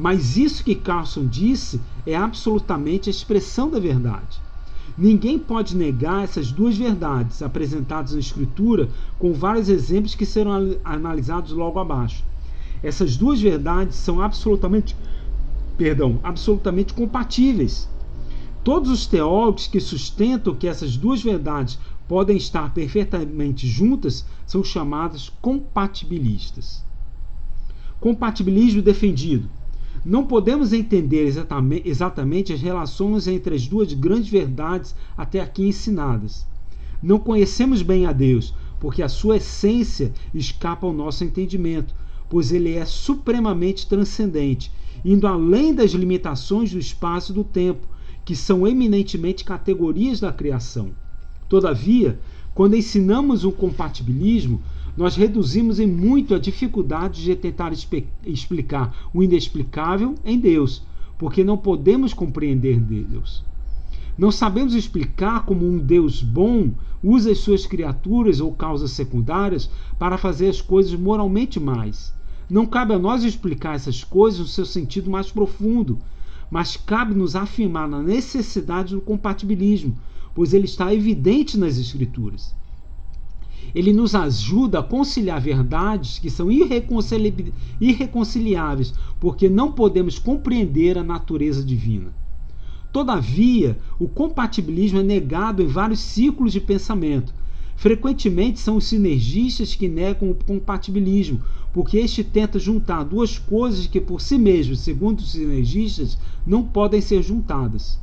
Mas 0.00 0.38
isso 0.38 0.64
que 0.64 0.74
Carlson 0.74 1.26
disse 1.26 1.78
é 2.06 2.16
absolutamente 2.16 3.10
a 3.10 3.12
expressão 3.12 3.68
da 3.68 3.78
verdade. 3.78 4.40
Ninguém 4.96 5.38
pode 5.38 5.76
negar 5.76 6.24
essas 6.24 6.50
duas 6.50 6.74
verdades 6.74 7.42
apresentadas 7.42 8.14
na 8.14 8.18
Escritura, 8.18 8.88
com 9.18 9.34
vários 9.34 9.68
exemplos 9.68 10.14
que 10.14 10.24
serão 10.24 10.74
analisados 10.82 11.52
logo 11.52 11.78
abaixo. 11.78 12.24
Essas 12.82 13.14
duas 13.14 13.42
verdades 13.42 13.96
são 13.96 14.22
absolutamente 14.22 14.96
perdão, 15.76 16.18
absolutamente 16.22 16.94
compatíveis. 16.94 17.86
Todos 18.64 18.90
os 18.90 19.06
teólogos 19.06 19.66
que 19.66 19.80
sustentam 19.80 20.54
que 20.54 20.66
essas 20.66 20.96
duas 20.96 21.22
verdades 21.22 21.78
podem 22.08 22.38
estar 22.38 22.72
perfeitamente 22.72 23.68
juntas 23.68 24.24
são 24.46 24.64
chamados 24.64 25.30
compatibilistas. 25.42 26.82
Compatibilismo 28.00 28.80
defendido. 28.80 29.59
Não 30.04 30.26
podemos 30.26 30.72
entender 30.72 31.32
exatamente 31.84 32.52
as 32.52 32.60
relações 32.60 33.26
entre 33.26 33.54
as 33.54 33.66
duas 33.66 33.92
grandes 33.92 34.30
verdades 34.30 34.94
até 35.16 35.40
aqui 35.40 35.68
ensinadas. 35.68 36.46
Não 37.02 37.18
conhecemos 37.18 37.82
bem 37.82 38.06
a 38.06 38.12
Deus, 38.12 38.54
porque 38.78 39.02
a 39.02 39.08
sua 39.08 39.36
essência 39.36 40.12
escapa 40.34 40.86
ao 40.86 40.92
nosso 40.92 41.22
entendimento, 41.24 41.94
pois 42.28 42.52
ele 42.52 42.74
é 42.74 42.84
supremamente 42.84 43.86
transcendente 43.86 44.72
indo 45.04 45.26
além 45.26 45.74
das 45.74 45.92
limitações 45.92 46.72
do 46.72 46.78
espaço 46.78 47.32
e 47.32 47.34
do 47.34 47.44
tempo, 47.44 47.86
que 48.24 48.36
são 48.36 48.66
eminentemente 48.66 49.44
categorias 49.44 50.20
da 50.20 50.32
criação. 50.32 50.90
Todavia, 51.48 52.18
quando 52.60 52.76
ensinamos 52.76 53.42
o 53.42 53.50
compatibilismo, 53.50 54.60
nós 54.94 55.16
reduzimos 55.16 55.80
em 55.80 55.86
muito 55.86 56.34
a 56.34 56.38
dificuldade 56.38 57.22
de 57.22 57.34
tentar 57.34 57.72
explicar 58.22 59.08
o 59.14 59.22
inexplicável 59.22 60.14
em 60.26 60.38
Deus, 60.38 60.82
porque 61.16 61.42
não 61.42 61.56
podemos 61.56 62.12
compreender 62.12 62.78
Deus. 62.78 63.42
Não 64.18 64.30
sabemos 64.30 64.74
explicar 64.74 65.46
como 65.46 65.66
um 65.66 65.78
Deus 65.78 66.22
bom 66.22 66.70
usa 67.02 67.32
as 67.32 67.38
suas 67.38 67.64
criaturas 67.64 68.40
ou 68.40 68.52
causas 68.52 68.90
secundárias 68.90 69.70
para 69.98 70.18
fazer 70.18 70.50
as 70.50 70.60
coisas 70.60 70.94
moralmente 70.94 71.58
mais. 71.58 72.12
Não 72.50 72.66
cabe 72.66 72.92
a 72.92 72.98
nós 72.98 73.24
explicar 73.24 73.76
essas 73.76 74.04
coisas 74.04 74.38
no 74.38 74.46
seu 74.46 74.66
sentido 74.66 75.10
mais 75.10 75.32
profundo, 75.32 75.98
mas 76.50 76.76
cabe-nos 76.76 77.34
afirmar 77.34 77.88
na 77.88 78.02
necessidade 78.02 78.94
do 78.94 79.00
compatibilismo, 79.00 79.96
pois 80.34 80.54
ele 80.54 80.64
está 80.64 80.94
evidente 80.94 81.58
nas 81.58 81.78
Escrituras. 81.78 82.54
Ele 83.74 83.92
nos 83.92 84.14
ajuda 84.14 84.78
a 84.80 84.82
conciliar 84.82 85.40
verdades 85.40 86.18
que 86.18 86.30
são 86.30 86.50
irreconciliáveis, 86.50 88.92
porque 89.20 89.48
não 89.48 89.72
podemos 89.72 90.18
compreender 90.18 90.98
a 90.98 91.04
natureza 91.04 91.62
divina. 91.62 92.12
Todavia, 92.92 93.78
o 93.98 94.08
compatibilismo 94.08 94.98
é 94.98 95.02
negado 95.02 95.62
em 95.62 95.66
vários 95.66 96.00
ciclos 96.00 96.52
de 96.52 96.60
pensamento. 96.60 97.32
Frequentemente 97.76 98.58
são 98.58 98.76
os 98.76 98.84
sinergistas 98.84 99.74
que 99.74 99.88
negam 99.88 100.30
o 100.30 100.34
compatibilismo, 100.34 101.40
porque 101.72 101.98
este 101.98 102.24
tenta 102.24 102.58
juntar 102.58 103.04
duas 103.04 103.38
coisas 103.38 103.86
que 103.86 104.00
por 104.00 104.20
si 104.20 104.36
mesmos, 104.36 104.80
segundo 104.80 105.20
os 105.20 105.32
sinergistas, 105.32 106.18
não 106.44 106.64
podem 106.64 107.00
ser 107.00 107.22
juntadas. 107.22 107.98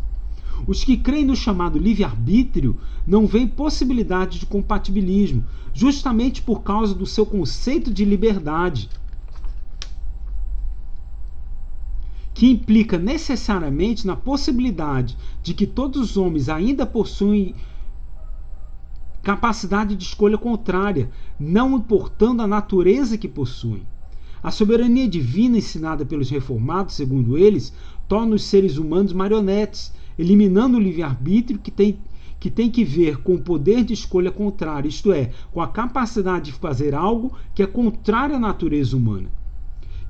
Os 0.66 0.84
que 0.84 0.98
creem 0.98 1.26
no 1.26 1.36
chamado 1.36 1.78
livre-arbítrio 1.78 2.78
não 3.06 3.28
veem 3.28 3.48
possibilidade 3.48 4.40
de 4.40 4.46
compatibilismo, 4.46 5.46
justamente 5.74 6.42
por 6.42 6.62
causa 6.64 6.96
do 6.96 7.06
seu 7.06 7.26
conceito 7.26 7.94
de 7.94 8.04
liberdade. 8.04 8.90
que 12.34 12.52
implica 12.52 13.00
necessariamente 13.00 14.06
na 14.06 14.16
possibilidade 14.16 15.18
de 15.42 15.56
que 15.56 15.66
todos 15.66 16.00
os 16.00 16.18
homens 16.18 16.50
ainda 16.50 16.86
possuem 16.86 17.56
capacidade 19.24 19.96
de 19.96 20.04
escolha 20.04 20.38
contrária, 20.38 21.10
não 21.40 21.76
importando 21.76 22.44
a 22.44 22.48
natureza 22.48 23.18
que 23.18 23.28
possuem. 23.28 23.82
A 24.44 24.52
soberania 24.52 25.08
divina 25.08 25.58
ensinada 25.58 26.06
pelos 26.06 26.30
reformados, 26.30 26.94
segundo 26.94 27.40
eles, 27.40 27.74
torna 28.08 28.36
os 28.36 28.44
seres 28.44 28.78
humanos 28.78 29.14
marionetes, 29.14 29.92
eliminando 30.18 30.78
o 30.78 30.82
livre-arbítrio 30.82 31.60
que 31.60 31.72
tem, 31.72 31.98
que 32.40 32.50
tem 32.50 32.70
que 32.70 32.84
ver 32.84 33.18
com 33.18 33.36
o 33.36 33.42
poder 33.42 33.84
de 33.84 33.94
escolha 33.94 34.32
contrária, 34.32 34.88
isto 34.88 35.12
é, 35.12 35.32
com 35.52 35.62
a 35.62 35.68
capacidade 35.68 36.52
de 36.52 36.54
fazer 36.54 36.96
algo 36.96 37.34
que 37.54 37.64
é 37.64 37.68
contrário 37.68 38.36
à 38.36 38.40
natureza 38.40 38.96
humana. 38.96 39.30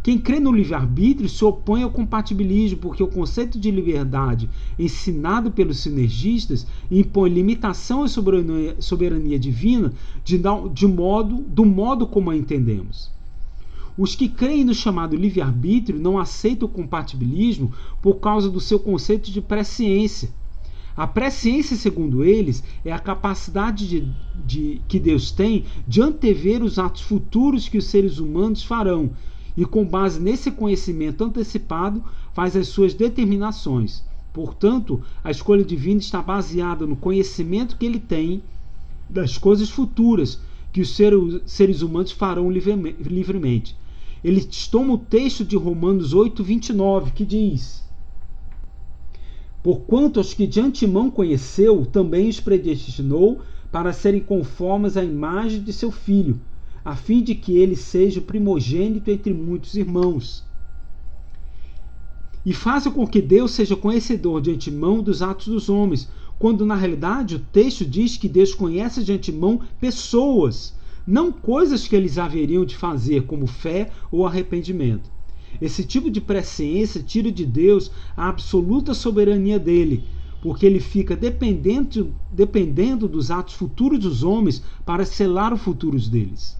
Quem 0.07 0.17
crê 0.17 0.39
no 0.39 0.53
livre-arbítrio 0.53 1.27
se 1.27 1.43
opõe 1.43 1.83
ao 1.83 1.91
compatibilismo, 1.91 2.79
porque 2.79 3.03
o 3.03 3.09
conceito 3.09 3.59
de 3.59 3.69
liberdade 3.69 4.49
ensinado 4.79 5.51
pelos 5.51 5.79
sinergistas 5.79 6.65
impõe 6.89 7.29
limitação 7.29 8.03
à 8.03 8.07
soberania, 8.07 8.77
soberania 8.79 9.37
divina 9.37 9.91
de, 10.23 10.41
de 10.73 10.87
modo, 10.87 11.43
do 11.49 11.65
modo 11.65 12.07
como 12.07 12.29
a 12.29 12.37
entendemos. 12.37 13.11
Os 13.97 14.15
que 14.15 14.29
creem 14.29 14.63
no 14.63 14.75
chamado 14.75 15.15
livre-arbítrio 15.15 15.99
não 15.99 16.19
aceitam 16.19 16.67
o 16.67 16.71
compatibilismo 16.71 17.73
por 17.99 18.15
causa 18.19 18.47
do 18.47 18.59
seu 18.59 18.79
conceito 18.79 19.31
de 19.31 19.41
presciência. 19.41 20.29
A 20.95 21.07
presciência, 21.07 21.75
segundo 21.75 22.23
eles, 22.23 22.63
é 22.85 22.91
a 22.91 22.99
capacidade 22.99 23.87
de, 23.87 24.13
de, 24.45 24.81
que 24.87 24.99
Deus 24.99 25.31
tem 25.31 25.65
de 25.87 25.99
antever 25.99 26.61
os 26.61 26.77
atos 26.77 27.01
futuros 27.01 27.67
que 27.67 27.79
os 27.79 27.85
seres 27.85 28.19
humanos 28.19 28.63
farão, 28.63 29.11
e, 29.55 29.65
com 29.65 29.83
base 29.83 30.19
nesse 30.19 30.51
conhecimento 30.51 31.23
antecipado, 31.23 32.03
faz 32.35 32.55
as 32.55 32.67
suas 32.67 32.93
determinações. 32.93 34.03
Portanto, 34.31 35.01
a 35.23 35.31
escolha 35.31 35.63
divina 35.63 35.99
está 35.99 36.21
baseada 36.21 36.85
no 36.85 36.95
conhecimento 36.95 37.75
que 37.75 37.85
ele 37.87 37.99
tem 37.99 38.43
das 39.09 39.39
coisas 39.39 39.71
futuras 39.71 40.39
que 40.71 40.81
os 40.81 40.95
seres 41.47 41.81
humanos 41.81 42.11
farão 42.11 42.51
livremente. 42.51 43.75
Ele 44.23 44.43
toma 44.71 44.93
o 44.93 44.97
texto 44.97 45.45
de 45.45 45.55
Romanos 45.55 46.13
8, 46.13 46.43
29, 46.43 47.11
que 47.11 47.25
diz: 47.25 47.83
Porquanto 49.63 50.19
os 50.19 50.33
que 50.33 50.47
de 50.47 50.59
antemão 50.59 51.09
conheceu, 51.09 51.85
também 51.85 52.29
os 52.29 52.39
predestinou 52.39 53.41
para 53.71 53.93
serem 53.93 54.21
conformes 54.21 54.97
à 54.97 55.03
imagem 55.03 55.61
de 55.61 55.73
seu 55.73 55.91
filho 55.91 56.39
a 56.87 56.95
fim 56.95 57.21
de 57.21 57.35
que 57.35 57.57
ele 57.57 57.75
seja 57.75 58.21
o 58.21 58.23
primogênito 58.23 59.11
entre 59.11 59.33
muitos 59.33 59.75
irmãos. 59.75 60.41
E 62.45 62.53
faça 62.53 62.89
com 62.89 63.05
que 63.05 63.21
Deus 63.21 63.51
seja 63.51 63.75
conhecedor 63.75 64.39
de 64.39 64.51
antemão 64.51 65.03
dos 65.03 65.21
atos 65.21 65.47
dos 65.47 65.67
homens, 65.67 66.07
quando 66.39 66.65
na 66.65 66.75
realidade 66.75 67.35
o 67.35 67.39
texto 67.39 67.83
diz 67.83 68.15
que 68.15 68.29
Deus 68.29 68.53
conhece 68.53 69.03
de 69.03 69.11
antemão 69.11 69.59
pessoas, 69.81 70.73
não 71.07 71.31
coisas 71.31 71.87
que 71.87 71.95
eles 71.95 72.17
haveriam 72.17 72.65
de 72.65 72.75
fazer, 72.75 73.23
como 73.23 73.47
fé 73.47 73.89
ou 74.11 74.27
arrependimento. 74.27 75.09
Esse 75.61 75.83
tipo 75.83 76.11
de 76.11 76.19
presciência 76.19 77.01
tira 77.01 77.31
de 77.31 77.45
Deus 77.45 77.89
a 78.15 78.27
absoluta 78.27 78.93
soberania 78.93 79.57
dele, 79.57 80.03
porque 80.41 80.65
ele 80.65 80.81
fica 80.81 81.15
dependendo, 81.15 82.13
dependendo 82.31 83.07
dos 83.07 83.31
atos 83.31 83.53
futuros 83.53 83.99
dos 83.99 84.23
homens 84.23 84.61
para 84.85 85.05
selar 85.05 85.53
o 85.53 85.57
futuro 85.57 85.97
deles 85.97 86.57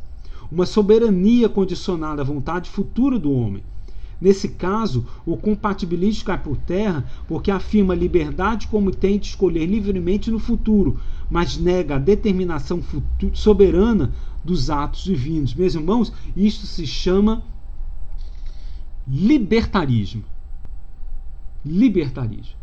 uma 0.51 0.65
soberania 0.65 1.49
condicionada 1.49 2.21
à 2.21 2.25
vontade 2.25 2.69
futura 2.69 3.19
do 3.19 3.31
homem. 3.31 3.63
Nesse 4.19 4.49
caso, 4.49 5.05
o 5.25 5.37
compatibilismo 5.37 6.25
cai 6.25 6.41
por 6.41 6.57
terra 6.57 7.05
porque 7.27 7.51
afirma 7.51 7.93
liberdade 7.93 8.67
como 8.67 8.89
tem 8.89 9.19
de 9.19 9.27
escolher 9.27 9.67
livremente 9.67 10.31
no 10.31 10.39
futuro, 10.39 10.99
mas 11.29 11.57
nega 11.57 11.95
a 11.95 11.99
determinação 11.99 12.81
soberana 13.33 14.11
dos 14.47 14.69
atos 14.69 15.03
divinos. 15.03 15.53
Meus 15.53 15.75
irmãos, 15.75 16.11
isto 16.35 16.65
se 16.65 16.87
chama 16.87 17.43
libertarismo. 19.05 20.23
Libertarismo. 21.65 22.55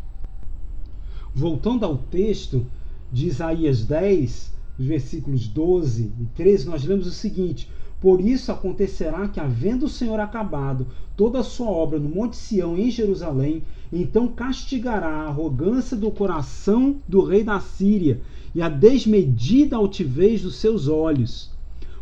Voltando 1.33 1.85
ao 1.85 1.97
texto 1.97 2.65
de 3.11 3.27
Isaías 3.27 3.85
10, 3.85 4.51
versículos 4.79 5.47
12 5.47 6.11
e 6.19 6.25
13, 6.35 6.67
nós 6.67 6.83
lemos 6.83 7.05
o 7.05 7.11
seguinte: 7.11 7.69
Por 8.01 8.19
isso 8.19 8.51
acontecerá 8.51 9.27
que, 9.27 9.39
havendo 9.39 9.85
o 9.85 9.89
Senhor 9.89 10.19
acabado 10.19 10.87
toda 11.15 11.39
a 11.39 11.43
sua 11.43 11.67
obra 11.67 11.99
no 11.99 12.09
Monte 12.09 12.35
Sião 12.35 12.75
em 12.77 12.89
Jerusalém, 12.89 13.61
então 13.93 14.27
castigará 14.27 15.07
a 15.07 15.27
arrogância 15.27 15.95
do 15.95 16.09
coração 16.09 16.95
do 17.07 17.23
rei 17.23 17.43
da 17.43 17.59
Síria 17.59 18.21
e 18.55 18.61
a 18.61 18.69
desmedida 18.69 19.75
altivez 19.75 20.41
dos 20.41 20.55
seus 20.55 20.87
olhos. 20.87 21.54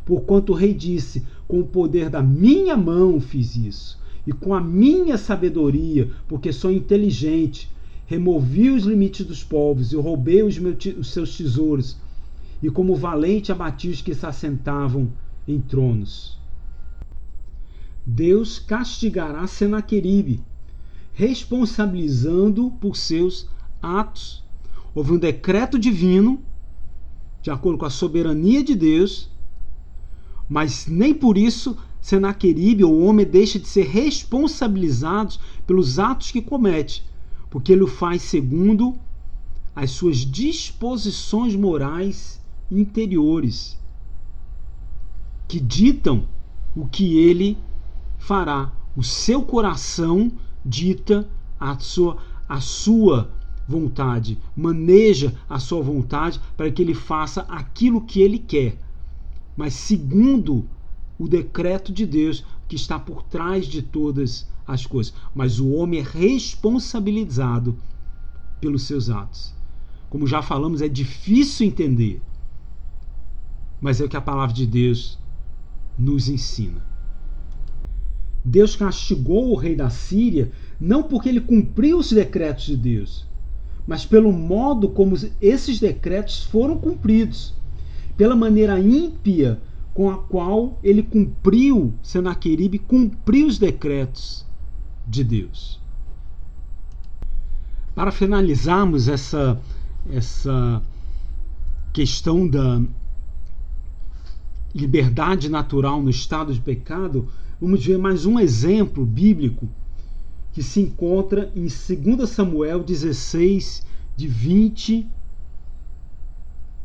Porquanto 0.06 0.52
o 0.52 0.56
rei 0.56 0.74
disse: 0.74 1.26
Com 1.48 1.60
o 1.60 1.68
poder 1.68 2.10
da 2.10 2.22
minha 2.22 2.76
mão 2.76 3.20
fiz 3.20 3.56
isso, 3.56 4.00
e 4.26 4.32
com 4.32 4.54
a 4.54 4.62
minha 4.62 5.18
sabedoria, 5.18 6.10
porque 6.28 6.52
sou 6.52 6.72
inteligente, 6.72 7.70
removi 8.06 8.70
os 8.70 8.84
limites 8.84 9.26
dos 9.26 9.44
povos 9.44 9.92
e 9.92 9.96
roubei 9.96 10.44
os, 10.44 10.58
meus, 10.58 10.78
os 10.98 11.08
seus 11.08 11.38
tesouros 11.38 11.98
e 12.62 12.70
como 12.70 12.96
valente 12.96 13.52
abati 13.52 13.90
os 13.90 14.02
que 14.02 14.16
se 14.16 14.26
assentavam 14.26 15.12
em 15.46 15.60
tronos. 15.60 16.40
Deus 18.06 18.58
castigará 18.58 19.46
Senaqueribe, 19.48 20.42
responsabilizando 21.12 22.72
por 22.80 22.96
seus 22.96 23.50
atos. 23.82 24.44
Houve 24.96 25.12
um 25.12 25.18
decreto 25.18 25.78
divino, 25.78 26.42
de 27.42 27.52
acordo 27.52 27.78
com 27.78 27.86
a 27.86 27.90
soberania 27.90 28.64
de 28.64 28.76
Deus, 28.76 29.30
mas 30.50 30.88
nem 30.88 31.14
por 31.14 31.38
isso 31.38 31.78
Senaqueribe, 32.04 32.84
o 32.84 33.00
homem, 33.00 33.26
deixa 33.26 33.58
de 33.58 33.66
ser 33.66 33.88
responsabilizado 33.88 35.36
pelos 35.66 36.00
atos 36.00 36.32
que 36.32 36.42
comete, 36.42 37.02
porque 37.50 37.72
ele 37.72 37.84
o 37.84 37.88
faz 37.88 38.24
segundo 38.24 38.94
as 39.74 39.92
suas 39.92 40.18
disposições 40.18 41.56
morais 41.56 42.42
interiores 42.70 43.80
que 45.48 45.62
ditam 45.62 46.28
o 46.76 46.88
que 46.88 47.18
ele 47.18 47.58
fará. 48.18 48.70
O 48.98 49.04
seu 49.04 49.42
coração 49.42 50.30
dita 50.66 51.26
a 51.58 51.80
sua, 51.80 52.18
a 52.50 52.60
sua 52.60 53.32
vontade, 53.66 54.38
maneja 54.58 55.34
a 55.50 55.58
sua 55.58 55.82
vontade 55.82 56.42
para 56.58 56.70
que 56.70 56.82
ele 56.82 56.94
faça 56.94 57.46
aquilo 57.48 58.02
que 58.02 58.20
ele 58.20 58.40
quer, 58.40 58.78
mas 59.56 59.74
segundo 59.74 60.66
o 61.18 61.28
decreto 61.28 61.92
de 61.92 62.06
Deus 62.06 62.44
que 62.68 62.76
está 62.76 62.98
por 62.98 63.24
trás 63.24 63.66
de 63.66 63.82
todas 63.82 64.48
as 64.66 64.86
coisas. 64.86 65.14
Mas 65.34 65.60
o 65.60 65.70
homem 65.72 66.00
é 66.00 66.04
responsabilizado 66.04 67.78
pelos 68.60 68.84
seus 68.84 69.10
atos. 69.10 69.54
Como 70.10 70.28
já 70.28 70.42
falamos, 70.42 70.82
é 70.82 70.88
difícil 70.88 71.68
entender 71.68 72.22
mas 73.84 74.00
é 74.00 74.06
o 74.06 74.08
que 74.08 74.16
a 74.16 74.22
palavra 74.22 74.56
de 74.56 74.66
Deus 74.66 75.20
nos 76.00 76.30
ensina. 76.30 76.82
Deus 78.44 78.78
castigou 78.78 79.52
o 79.52 79.58
rei 79.58 79.76
da 79.76 79.90
Síria 79.90 80.54
não 80.80 81.04
porque 81.04 81.28
ele 81.28 81.42
cumpriu 81.42 81.98
os 81.98 82.10
decretos 82.10 82.64
de 82.64 82.78
Deus, 82.78 83.28
mas 83.86 84.06
pelo 84.06 84.32
modo 84.32 84.88
como 84.88 85.18
esses 85.42 85.82
decretos 85.82 86.44
foram 86.44 86.78
cumpridos, 86.78 87.54
pela 88.18 88.36
maneira 88.36 88.80
ímpia 88.80 89.60
com 89.94 90.10
a 90.10 90.18
qual 90.18 90.80
ele 90.84 91.04
cumpriu, 91.04 91.94
Senaqueribe 92.02 92.80
cumpriu 92.80 93.48
os 93.48 93.60
decretos 93.60 94.46
de 95.08 95.24
Deus. 95.24 95.80
Para 97.94 98.12
finalizarmos 98.12 99.08
essa, 99.08 99.62
essa 100.12 100.82
questão 101.92 102.48
da 102.48 102.82
liberdade 104.74 105.48
natural 105.48 106.02
no 106.02 106.10
estado 106.10 106.52
de 106.52 106.60
pecado, 106.60 107.28
vamos 107.62 107.86
ver 107.86 108.00
mais 108.00 108.26
um 108.26 108.40
exemplo 108.40 109.06
bíblico 109.06 109.70
que 110.52 110.64
se 110.64 110.80
encontra 110.80 111.52
em 111.56 111.68
2 111.68 112.30
Samuel 112.30 112.84
16, 112.84 113.86
de 114.16 114.28
20 114.28 115.08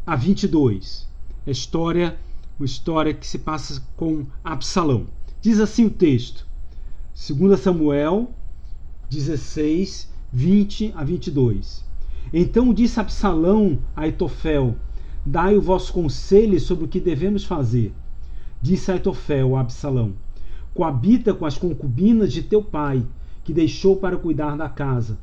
a 0.06 0.14
22. 0.14 1.07
A 1.48 1.50
história, 1.50 2.18
uma 2.60 2.66
história 2.66 3.14
que 3.14 3.26
se 3.26 3.38
passa 3.38 3.82
com 3.96 4.26
Absalão. 4.44 5.06
Diz 5.40 5.58
assim 5.60 5.86
o 5.86 5.90
texto, 5.90 6.46
2 7.26 7.58
Samuel 7.58 8.28
16, 9.08 10.12
20 10.30 10.92
a 10.94 11.02
22. 11.02 11.82
Então 12.34 12.74
disse 12.74 13.00
Absalão 13.00 13.78
a 13.96 14.02
Aitofel: 14.02 14.76
Dai 15.24 15.56
o 15.56 15.62
vosso 15.62 15.90
conselho 15.90 16.60
sobre 16.60 16.84
o 16.84 16.88
que 16.88 17.00
devemos 17.00 17.44
fazer. 17.44 17.94
Disse 18.60 18.92
Aitofel 18.92 19.56
a 19.56 19.60
Absalão: 19.60 20.12
Coabita 20.74 21.32
com 21.32 21.46
as 21.46 21.56
concubinas 21.56 22.30
de 22.30 22.42
teu 22.42 22.62
pai, 22.62 23.02
que 23.42 23.54
deixou 23.54 23.96
para 23.96 24.18
cuidar 24.18 24.54
da 24.54 24.68
casa. 24.68 25.18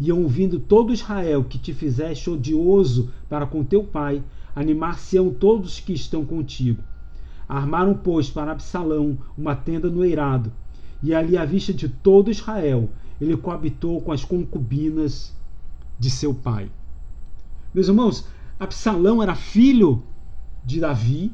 E 0.00 0.10
ouvindo 0.10 0.58
todo 0.58 0.94
Israel 0.94 1.44
que 1.44 1.58
te 1.58 1.74
fizeste 1.74 2.30
odioso 2.30 3.10
para 3.28 3.44
com 3.44 3.62
teu 3.62 3.84
pai, 3.84 4.22
animar-se-ão 4.54 5.30
todos 5.30 5.80
que 5.80 5.92
estão 5.92 6.24
contigo. 6.24 6.82
Armaram, 7.48 7.94
pois, 7.94 8.28
para 8.28 8.52
Absalão 8.52 9.18
uma 9.36 9.54
tenda 9.54 9.88
no 9.88 10.04
eirado, 10.04 10.52
e 11.02 11.14
ali 11.14 11.36
à 11.36 11.44
vista 11.44 11.72
de 11.72 11.88
todo 11.88 12.30
Israel 12.30 12.90
ele 13.20 13.36
coabitou 13.36 14.00
com 14.00 14.12
as 14.12 14.24
concubinas 14.24 15.34
de 15.98 16.10
seu 16.10 16.32
pai. 16.32 16.70
Meus 17.74 17.88
irmãos, 17.88 18.24
Absalão 18.58 19.22
era 19.22 19.34
filho 19.34 20.02
de 20.64 20.80
Davi 20.80 21.32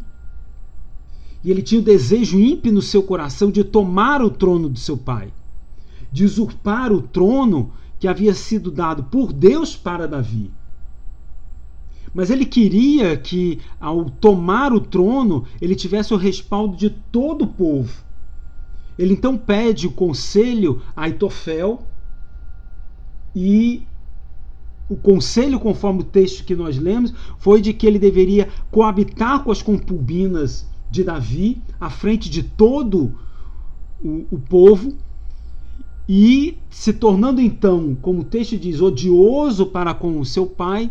e 1.43 1.51
ele 1.51 1.63
tinha 1.63 1.81
o 1.81 1.85
desejo 1.85 2.41
ímpio 2.41 2.73
no 2.73 2.81
seu 2.81 3.03
coração 3.03 3.51
de 3.51 3.63
tomar 3.63 4.23
o 4.23 4.31
trono 4.31 4.71
de 4.71 4.81
seu 4.81 4.97
pai, 4.97 5.33
de 6.11 6.25
usurpar 6.25 6.91
o 6.91 7.03
trono 7.03 7.73
que 8.01 8.09
havia 8.09 8.35
sido 8.35 8.71
dado 8.71 9.05
por 9.05 9.33
Deus 9.33 9.77
para 9.77 10.09
Davi. 10.09 10.51
Mas 12.15 12.31
ele 12.31 12.47
queria 12.47 13.17
que, 13.17 13.59
ao 13.81 14.05
tomar 14.05 14.73
o 14.73 14.81
trono, 14.81 15.45
ele 15.61 15.75
tivesse 15.75 16.15
o 16.15 16.17
respaldo 16.17 16.77
de 16.77 16.89
todo 16.89 17.43
o 17.43 17.49
povo. 17.49 18.05
Ele 18.97 19.15
então 19.15 19.37
pede 19.37 19.89
o 19.89 19.91
conselho 19.91 20.81
a 20.95 21.09
Itofel 21.09 21.83
e 23.35 23.83
o 24.89 24.97
conselho, 24.97 25.59
conforme 25.59 26.03
o 26.03 26.05
texto 26.05 26.45
que 26.45 26.55
nós 26.55 26.79
lemos, 26.79 27.13
foi 27.39 27.61
de 27.61 27.73
que 27.73 27.87
ele 27.87 27.99
deveria 27.99 28.49
coabitar 28.71 29.43
com 29.43 29.51
as 29.51 29.63
concubinas 29.63 30.69
de 30.91 31.03
Davi 31.03 31.61
à 31.81 31.91
frente 31.91 32.31
de 32.31 32.43
todo 32.45 33.19
o, 34.01 34.27
o 34.31 34.39
povo 34.39 34.95
e 36.09 36.59
se 36.69 36.93
tornando 36.93 37.41
então, 37.41 37.97
como 38.01 38.21
o 38.21 38.25
texto 38.25 38.59
diz, 38.59 38.81
odioso 38.81 39.67
para 39.67 39.95
com 39.95 40.21
o 40.21 40.25
seu 40.25 40.47
pai, 40.47 40.91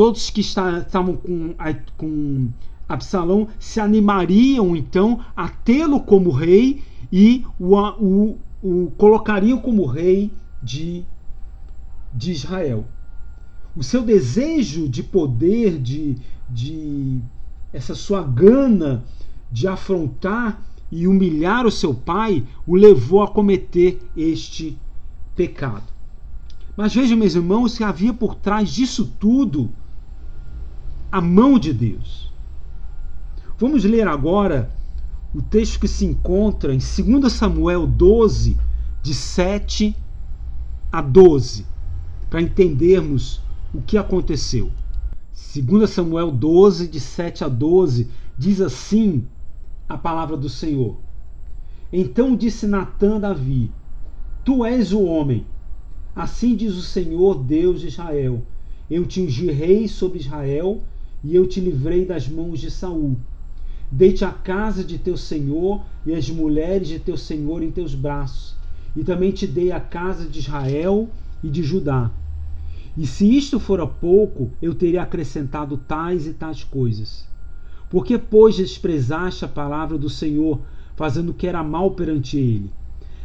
todos 0.00 0.30
que 0.30 0.40
estavam 0.40 1.14
com, 1.14 1.54
com 1.98 2.48
Absalão 2.88 3.48
se 3.58 3.78
animariam 3.80 4.74
então 4.74 5.20
a 5.36 5.46
tê-lo 5.46 6.00
como 6.00 6.30
rei 6.30 6.82
e 7.12 7.44
o, 7.58 7.76
o, 7.76 8.38
o 8.62 8.90
colocariam 8.96 9.58
como 9.58 9.84
rei 9.84 10.32
de, 10.62 11.04
de 12.14 12.32
Israel. 12.32 12.86
O 13.76 13.82
seu 13.82 14.00
desejo 14.00 14.88
de 14.88 15.02
poder, 15.02 15.78
de, 15.78 16.16
de 16.48 17.20
essa 17.70 17.94
sua 17.94 18.22
gana 18.22 19.04
de 19.52 19.68
afrontar 19.68 20.62
e 20.90 21.06
humilhar 21.06 21.66
o 21.66 21.70
seu 21.70 21.92
pai, 21.92 22.42
o 22.66 22.74
levou 22.74 23.22
a 23.22 23.28
cometer 23.28 24.00
este 24.16 24.78
pecado. 25.36 25.92
Mas 26.74 26.94
vejam, 26.94 27.18
meus 27.18 27.34
irmãos, 27.34 27.76
que 27.76 27.84
havia 27.84 28.14
por 28.14 28.34
trás 28.34 28.70
disso 28.70 29.12
tudo 29.20 29.70
a 31.10 31.20
mão 31.20 31.58
de 31.58 31.72
Deus. 31.72 32.32
Vamos 33.58 33.84
ler 33.84 34.06
agora 34.06 34.72
o 35.34 35.42
texto 35.42 35.80
que 35.80 35.88
se 35.88 36.04
encontra 36.04 36.72
em 36.72 36.78
2 36.78 37.32
Samuel 37.32 37.86
12, 37.86 38.56
de 39.02 39.14
7 39.14 39.96
a 40.90 41.00
12, 41.00 41.66
para 42.28 42.40
entendermos 42.40 43.40
o 43.74 43.80
que 43.80 43.98
aconteceu. 43.98 44.70
2 45.54 45.90
Samuel 45.90 46.30
12, 46.30 46.88
de 46.88 47.00
7 47.00 47.44
a 47.44 47.48
12, 47.48 48.08
diz 48.38 48.60
assim 48.60 49.26
a 49.88 49.98
palavra 49.98 50.36
do 50.36 50.48
Senhor. 50.48 50.96
Então 51.92 52.36
disse 52.36 52.66
Natã 52.66 53.16
a 53.16 53.20
Davi: 53.20 53.70
Tu 54.44 54.64
és 54.64 54.92
o 54.92 55.02
homem. 55.02 55.44
Assim 56.14 56.54
diz 56.54 56.76
o 56.76 56.82
Senhor, 56.82 57.42
Deus 57.42 57.80
de 57.80 57.88
Israel: 57.88 58.42
Eu 58.88 59.04
te 59.06 59.20
ungi 59.20 59.50
rei 59.50 59.88
sobre 59.88 60.18
Israel 60.18 60.82
e 61.22 61.34
eu 61.34 61.46
te 61.46 61.60
livrei 61.60 62.04
das 62.04 62.28
mãos 62.28 62.60
de 62.60 62.70
Saul 62.70 63.16
Deite 63.92 64.24
a 64.24 64.30
casa 64.30 64.84
de 64.84 64.98
teu 64.98 65.16
senhor 65.16 65.82
e 66.06 66.14
as 66.14 66.30
mulheres 66.30 66.86
de 66.86 67.00
teu 67.00 67.16
senhor 67.16 67.60
em 67.60 67.72
teus 67.72 67.92
braços, 67.92 68.54
e 68.94 69.02
também 69.02 69.32
te 69.32 69.48
dei 69.48 69.72
a 69.72 69.80
casa 69.80 70.28
de 70.28 70.38
Israel 70.38 71.08
e 71.42 71.48
de 71.48 71.64
Judá. 71.64 72.08
E 72.96 73.04
se 73.04 73.36
isto 73.36 73.58
fora 73.58 73.84
pouco, 73.88 74.52
eu 74.62 74.76
teria 74.76 75.02
acrescentado 75.02 75.76
tais 75.76 76.28
e 76.28 76.32
tais 76.32 76.62
coisas. 76.62 77.26
Porque, 77.88 78.16
pois, 78.16 78.54
desprezaste 78.54 79.44
a 79.44 79.48
palavra 79.48 79.98
do 79.98 80.08
Senhor, 80.08 80.60
fazendo 80.94 81.30
o 81.30 81.34
que 81.34 81.48
era 81.48 81.64
mal 81.64 81.90
perante 81.90 82.38
ele? 82.38 82.70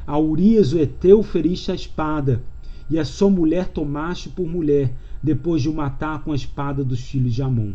A 0.08 0.18
Urias 0.18 0.74
o 0.74 0.80
Eteu 0.80 1.22
feriste 1.22 1.72
a 1.72 1.76
espada, 1.76 2.42
e 2.90 2.98
a 2.98 3.06
sua 3.06 3.30
mulher 3.30 3.68
tomaste 3.68 4.30
por 4.30 4.48
mulher, 4.48 4.96
depois 5.22 5.62
de 5.62 5.70
o 5.70 5.74
matar 5.76 6.24
com 6.24 6.32
a 6.32 6.36
espada 6.36 6.84
dos 6.84 7.02
filhos 7.02 7.36
de 7.36 7.44
Amon. 7.44 7.74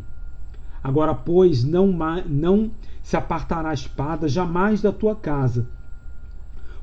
Agora, 0.83 1.15
pois, 1.15 1.63
não, 1.63 1.95
não 2.27 2.71
se 3.03 3.17
apartará 3.17 3.71
a 3.71 3.75
espada 3.75 4.29
jamais 4.29 4.81
da 4.81 4.91
tua 4.91 5.15
casa. 5.15 5.69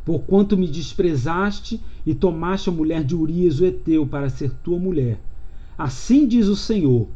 Porquanto 0.06 0.56
me 0.56 0.68
desprezaste 0.68 1.82
e 2.06 2.14
tomaste 2.14 2.70
a 2.70 2.72
mulher 2.72 3.04
de 3.04 3.16
Urias 3.16 3.60
o 3.60 3.66
Eteu 3.66 4.06
para 4.06 4.30
ser 4.30 4.52
tua 4.64 4.78
mulher. 4.78 5.20
Assim 5.78 6.28
diz 6.28 6.48
o 6.48 6.56
Senhor: 6.56 7.08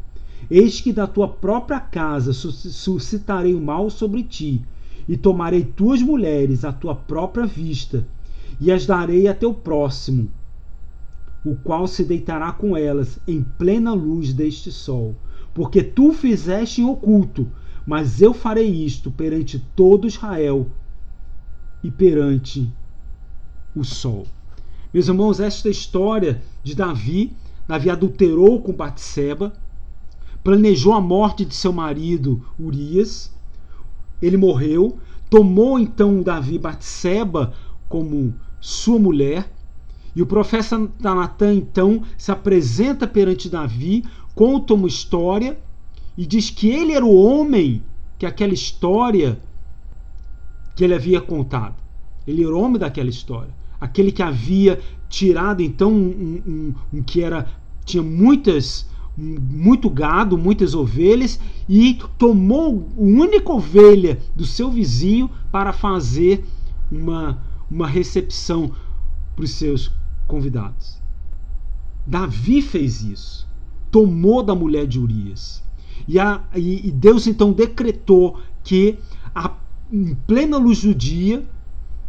Eis 0.50 0.82
que 0.82 0.91
da 0.91 1.08
tua 1.08 1.28
própria 1.28 1.80
casa 1.80 2.34
suscitarei 2.34 3.54
o 3.54 3.62
mal 3.62 3.89
sobre 3.89 4.24
ti, 4.24 4.62
e 5.08 5.15
tomarei 5.15 5.63
tuas 5.63 6.02
mulheres 6.02 6.65
à 6.65 6.74
tua 6.74 6.96
própria 6.96 7.46
vista, 7.46 8.06
e 8.60 8.72
as 8.72 8.86
darei 8.86 9.28
a 9.28 9.34
teu 9.34 9.54
próximo, 9.54 10.30
o 11.46 11.56
qual 11.56 11.88
se 11.88 12.04
deitará 12.04 12.52
com 12.52 12.76
elas 12.76 13.20
em 13.28 13.41
plena 13.41 13.94
luz 13.94 14.34
deste 14.34 14.72
sol 14.72 15.15
porque 15.54 15.84
tu 15.84 16.14
fizeste 16.14 16.82
em 16.82 16.86
oculto, 16.86 17.48
mas 17.86 18.22
eu 18.22 18.34
farei 18.34 18.70
isto 18.70 19.12
perante 19.12 19.60
todo 19.76 20.08
Israel 20.08 20.68
e 21.84 21.90
perante 21.90 22.72
o 23.76 23.84
sol. 23.84 24.26
Meus 24.94 25.08
irmãos, 25.08 25.40
esta 25.40 25.70
história 25.70 26.42
de 26.64 26.76
Davi, 26.76 27.34
Davi 27.68 27.90
adulterou 27.90 28.62
com 28.62 28.74
Batseba, 28.74 29.54
planejou 30.44 30.94
a 30.94 31.02
morte 31.02 31.46
de 31.46 31.56
seu 31.56 31.72
marido 31.72 32.46
Urias, 32.60 33.34
ele 34.22 34.38
morreu, 34.38 35.00
tomou 35.30 35.80
então 35.80 36.22
Davi 36.22 36.60
Batseba 36.60 37.54
como 37.88 38.34
sua 38.60 39.00
mulher, 39.00 39.52
e 40.15 40.21
o 40.21 40.25
profeta 40.25 40.78
Natan 41.00 41.54
então 41.54 42.04
se 42.17 42.32
apresenta 42.32 43.08
perante 43.08 43.50
Davi 43.50 44.04
conta 44.36 44.73
uma 44.73 44.88
história 44.88 45.58
e 46.17 46.25
diz 46.25 46.50
que 46.50 46.69
ele 46.69 46.94
era 46.94 47.06
o 47.06 47.15
homem 47.15 47.84
que 48.17 48.25
aquela 48.25 48.54
história 48.54 49.40
que 50.75 50.84
ele 50.84 50.94
havia 50.94 51.21
contado. 51.21 51.75
Ele 52.25 52.44
era 52.44 52.56
o 52.56 52.60
homem 52.60 52.79
daquela 52.79 53.10
história. 53.10 53.54
Aquele 53.79 54.12
que 54.12 54.21
havia 54.21 54.79
tirado 55.10 55.62
então 55.62 55.92
um, 55.92 56.42
um, 56.46 56.73
um 56.94 57.04
que 57.04 57.21
era 57.21 57.48
tinha 57.84 58.04
muitas 58.04 58.90
muito 59.17 59.90
gado, 59.90 60.38
muitas 60.38 60.73
ovelhas, 60.73 61.40
e 61.67 62.00
tomou 62.17 62.90
a 62.98 63.02
única 63.02 63.52
ovelha 63.52 64.19
do 64.36 64.46
seu 64.46 64.71
vizinho 64.71 65.29
para 65.52 65.73
fazer 65.73 66.46
uma, 66.92 67.44
uma 67.69 67.88
recepção 67.88 68.71
para 69.36 69.46
os 69.46 69.52
seus 69.52 69.92
convidados. 70.27 71.00
Davi 72.06 72.62
fez 72.62 73.04
isso, 73.04 73.48
tomou 73.92 74.42
da 74.42 74.56
mulher 74.56 74.87
de 74.87 75.00
Urias. 75.00 75.62
E, 76.08 76.17
a, 76.19 76.42
e, 76.56 76.87
e 76.87 76.92
Deus 76.92 77.27
então 77.27 77.52
decretou 77.52 78.39
que, 78.63 78.98
a, 79.35 79.54
em 79.92 80.15
plena 80.15 80.58
luz 80.58 80.81
do 80.81 80.96
dia, 80.96 81.46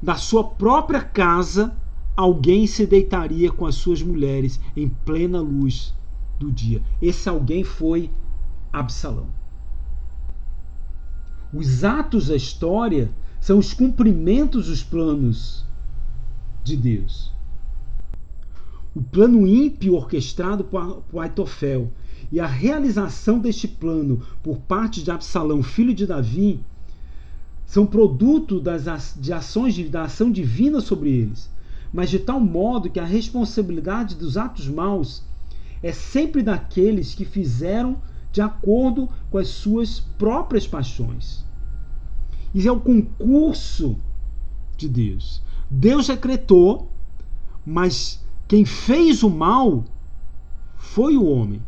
da 0.01 0.15
sua 0.15 0.45
própria 0.45 1.03
casa, 1.03 1.77
alguém 2.17 2.67
se 2.67 2.87
deitaria 2.87 3.51
com 3.51 3.67
as 3.67 3.75
suas 3.75 4.03
mulheres 4.03 4.61
em 4.77 4.89
plena 4.89 5.41
luz 5.41 5.95
do 6.39 6.51
dia. 6.51 6.83
Esse 7.01 7.29
alguém 7.29 7.65
foi 7.65 8.11
Absalão. 8.73 9.27
Os 11.53 11.85
atos 11.85 12.29
da 12.29 12.37
história 12.37 13.11
são 13.41 13.59
os 13.59 13.75
cumprimentos 13.75 14.69
dos 14.69 14.83
planos 14.83 15.67
de 16.65 16.77
Deus. 16.77 17.32
O 18.95 19.03
plano 19.03 19.47
ímpio 19.47 19.95
orquestrado 19.95 20.65
por 20.65 21.21
Aitofel 21.21 21.91
e 22.31 22.39
a 22.39 22.47
realização 22.47 23.39
deste 23.39 23.67
plano 23.67 24.23
por 24.43 24.59
parte 24.59 25.03
de 25.03 25.11
Absalão, 25.11 25.63
filho 25.63 25.95
de 25.95 26.07
Davi, 26.07 26.61
são 27.67 27.87
produto 27.87 28.61
das, 28.61 29.17
de 29.19 29.33
ações 29.33 29.79
da 29.89 30.03
ação 30.03 30.31
divina 30.31 30.81
sobre 30.81 31.11
eles, 31.11 31.51
mas 31.93 32.11
de 32.11 32.19
tal 32.19 32.39
modo 32.39 32.91
que 32.91 33.01
a 33.01 33.05
responsabilidade 33.05 34.15
dos 34.15 34.37
atos 34.37 34.69
maus 34.69 35.23
é 35.83 35.93
sempre 35.93 36.43
daqueles 36.43 37.15
que 37.15 37.25
fizeram 37.25 37.97
de 38.31 38.41
acordo 38.41 39.09
com 39.31 39.39
as 39.39 39.49
suas 39.49 40.01
próprias 40.01 40.67
paixões. 40.67 41.45
Isso 42.55 42.69
é 42.69 42.73
o 42.73 42.81
concurso 42.81 43.97
de 44.77 44.89
Deus. 44.89 45.43
Deus 45.71 46.07
decretou, 46.07 46.91
mas 47.65 48.22
quem 48.47 48.65
fez 48.65 49.23
o 49.23 49.31
mal 49.31 49.85
foi 50.77 51.17
o 51.17 51.25
homem. 51.25 51.63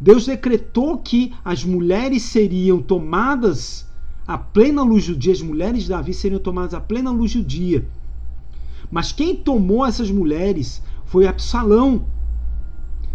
Deus 0.00 0.26
decretou 0.26 0.98
que 0.98 1.32
as 1.44 1.64
mulheres 1.64 2.22
seriam 2.22 2.82
tomadas 2.82 3.86
à 4.26 4.36
plena 4.36 4.82
luz 4.82 5.06
do 5.06 5.16
dia, 5.16 5.32
as 5.32 5.40
mulheres 5.40 5.84
de 5.84 5.88
Davi 5.88 6.12
seriam 6.12 6.40
tomadas 6.40 6.74
à 6.74 6.80
plena 6.80 7.10
luz 7.10 7.32
do 7.34 7.42
dia. 7.42 7.86
Mas 8.90 9.12
quem 9.12 9.34
tomou 9.34 9.86
essas 9.86 10.10
mulheres 10.10 10.82
foi 11.06 11.26
Absalão, 11.26 12.04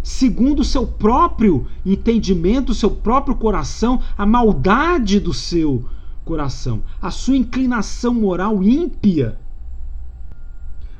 segundo 0.02 0.60
o 0.60 0.64
seu 0.64 0.86
próprio 0.86 1.66
entendimento, 1.84 2.70
o 2.70 2.74
seu 2.74 2.90
próprio 2.90 3.36
coração, 3.36 4.00
a 4.16 4.26
maldade 4.26 5.20
do 5.20 5.32
seu 5.32 5.84
coração, 6.24 6.82
a 7.00 7.10
sua 7.10 7.36
inclinação 7.36 8.14
moral 8.14 8.62
ímpia. 8.62 9.38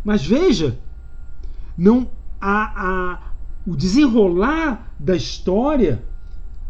Mas 0.05 0.25
veja, 0.25 0.79
não 1.77 2.11
a, 2.41 3.13
a, 3.13 3.19
o 3.67 3.77
desenrolar 3.77 4.93
da 4.99 5.17
história 5.17 6.05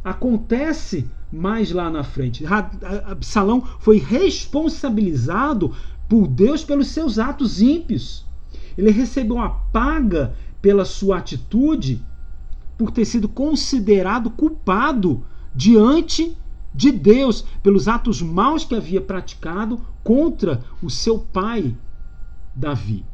acontece 0.05 1.09
mais 1.33 1.73
lá 1.73 1.89
na 1.91 2.05
frente. 2.05 2.45
Absalão 2.47 3.63
foi 3.79 3.99
responsabilizado 3.99 5.75
por 6.09 6.27
Deus 6.29 6.63
pelos 6.63 6.89
seus 6.89 7.19
atos 7.19 7.63
ímpios. 7.63 8.27
Ele 8.77 8.91
recebeu 8.91 9.37
uma 9.37 9.49
paga 9.49 10.35
pela 10.61 10.85
sua 10.85 11.19
atitude 11.19 12.05
por 12.77 12.91
ter 12.91 13.05
sido 13.05 13.29
considerado 13.29 14.31
culpado 14.31 15.25
diante 15.55 16.37
de 16.75 16.91
Deus 16.91 17.45
pelos 17.63 17.89
atos 17.89 18.21
maus 18.23 18.65
que 18.65 18.75
havia 18.75 19.01
praticado 19.01 19.81
contra 20.03 20.63
o 20.83 20.91
seu 20.91 21.19
pai 21.19 21.77
Davi. 22.55 23.05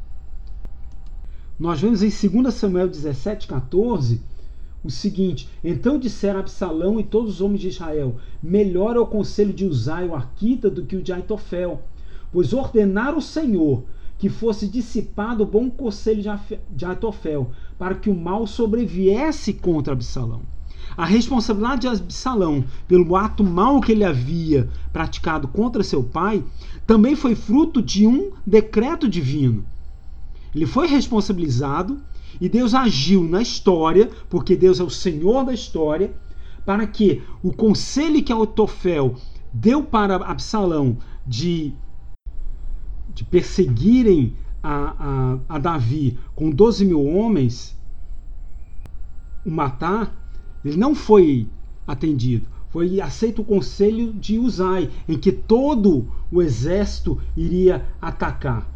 Nós 1.58 1.80
vemos 1.80 2.02
em 2.02 2.28
2 2.40 2.54
Samuel 2.54 2.88
17, 2.88 3.48
14 3.48 4.20
o 4.84 4.90
seguinte: 4.90 5.48
Então 5.64 5.98
disseram 5.98 6.38
Absalão 6.38 7.00
e 7.00 7.02
todos 7.02 7.34
os 7.34 7.40
homens 7.40 7.60
de 7.60 7.68
Israel: 7.68 8.14
Melhor 8.40 8.94
é 8.94 9.00
o 9.00 9.06
conselho 9.06 9.52
de 9.52 9.66
Uzai, 9.66 10.06
o 10.06 10.14
arquita, 10.14 10.70
do 10.70 10.84
que 10.84 10.94
o 10.94 11.02
de 11.02 11.12
Aitofel, 11.12 11.82
pois 12.30 12.52
ordenaram 12.52 13.18
o 13.18 13.22
Senhor 13.22 13.82
que 14.18 14.28
fosse 14.28 14.68
dissipado 14.68 15.42
o 15.42 15.46
bom 15.46 15.68
conselho 15.68 16.22
de 16.70 16.84
Aitofel, 16.84 17.50
para 17.76 17.96
que 17.96 18.08
o 18.08 18.14
mal 18.14 18.46
sobreviesse 18.46 19.52
contra 19.52 19.94
Absalão. 19.94 20.42
A 20.96 21.04
responsabilidade 21.04 21.82
de 21.82 21.88
Absalão 21.88 22.64
pelo 22.86 23.16
ato 23.16 23.42
mau 23.42 23.80
que 23.80 23.92
ele 23.92 24.04
havia 24.04 24.68
praticado 24.92 25.48
contra 25.48 25.82
seu 25.82 26.02
pai 26.02 26.42
também 26.86 27.14
foi 27.14 27.34
fruto 27.34 27.82
de 27.82 28.06
um 28.06 28.30
decreto 28.46 29.08
divino. 29.08 29.64
Ele 30.54 30.66
foi 30.66 30.86
responsabilizado 30.86 32.00
e 32.40 32.48
Deus 32.48 32.74
agiu 32.74 33.24
na 33.24 33.42
história, 33.42 34.10
porque 34.28 34.56
Deus 34.56 34.80
é 34.80 34.82
o 34.82 34.90
Senhor 34.90 35.44
da 35.44 35.52
história, 35.52 36.12
para 36.64 36.86
que 36.86 37.22
o 37.42 37.52
conselho 37.52 38.22
que 38.22 38.32
Aitofel 38.32 39.16
deu 39.52 39.82
para 39.82 40.16
Absalão 40.16 40.98
de 41.26 41.74
de 43.18 43.24
perseguirem 43.24 44.36
a, 44.62 44.94
a, 45.48 45.56
a 45.56 45.58
Davi 45.58 46.16
com 46.36 46.50
12 46.50 46.84
mil 46.84 47.04
homens, 47.04 47.76
o 49.44 49.50
matar, 49.50 50.14
ele 50.64 50.76
não 50.76 50.94
foi 50.94 51.48
atendido. 51.84 52.46
Foi 52.70 53.00
aceito 53.00 53.42
o 53.42 53.44
conselho 53.44 54.12
de 54.12 54.38
Uzai, 54.38 54.88
em 55.08 55.18
que 55.18 55.32
todo 55.32 56.06
o 56.30 56.40
exército 56.40 57.18
iria 57.36 57.88
atacar. 58.00 58.70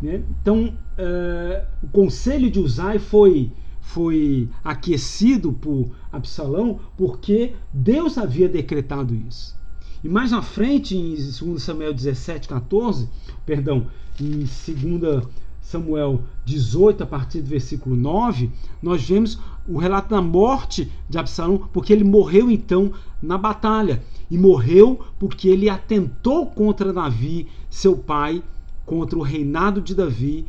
Né? 0.00 0.22
Então, 0.40 0.74
uh, 0.98 1.66
o 1.82 1.88
conselho 1.88 2.50
de 2.50 2.58
Uzai 2.58 2.98
foi, 2.98 3.50
foi 3.80 4.48
aquecido 4.62 5.52
por 5.52 5.90
Absalão 6.12 6.80
porque 6.96 7.54
Deus 7.72 8.18
havia 8.18 8.48
decretado 8.48 9.14
isso. 9.14 9.56
E 10.02 10.08
mais 10.08 10.32
na 10.32 10.42
frente, 10.42 10.94
em 10.94 11.14
2 11.14 11.62
Samuel 11.62 11.94
17, 11.94 12.46
14, 12.46 13.08
perdão, 13.46 13.86
em 14.20 14.40
2 14.40 15.24
Samuel 15.62 16.20
18, 16.44 17.02
a 17.02 17.06
partir 17.06 17.40
do 17.40 17.48
versículo 17.48 17.96
9, 17.96 18.50
nós 18.82 19.02
vemos 19.02 19.38
o 19.66 19.78
relato 19.78 20.10
da 20.10 20.20
morte 20.20 20.92
de 21.08 21.16
Absalão, 21.16 21.56
porque 21.72 21.90
ele 21.90 22.04
morreu 22.04 22.50
então 22.50 22.92
na 23.22 23.38
batalha. 23.38 24.02
E 24.30 24.36
morreu 24.36 25.00
porque 25.18 25.48
ele 25.48 25.70
atentou 25.70 26.46
contra 26.46 26.92
Davi, 26.92 27.48
seu 27.70 27.96
pai, 27.96 28.42
contra 28.84 29.18
o 29.18 29.22
reinado 29.22 29.80
de 29.80 29.94
Davi, 29.94 30.46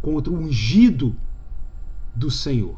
contra 0.00 0.32
o 0.32 0.36
ungido 0.36 1.14
do 2.14 2.30
Senhor. 2.30 2.76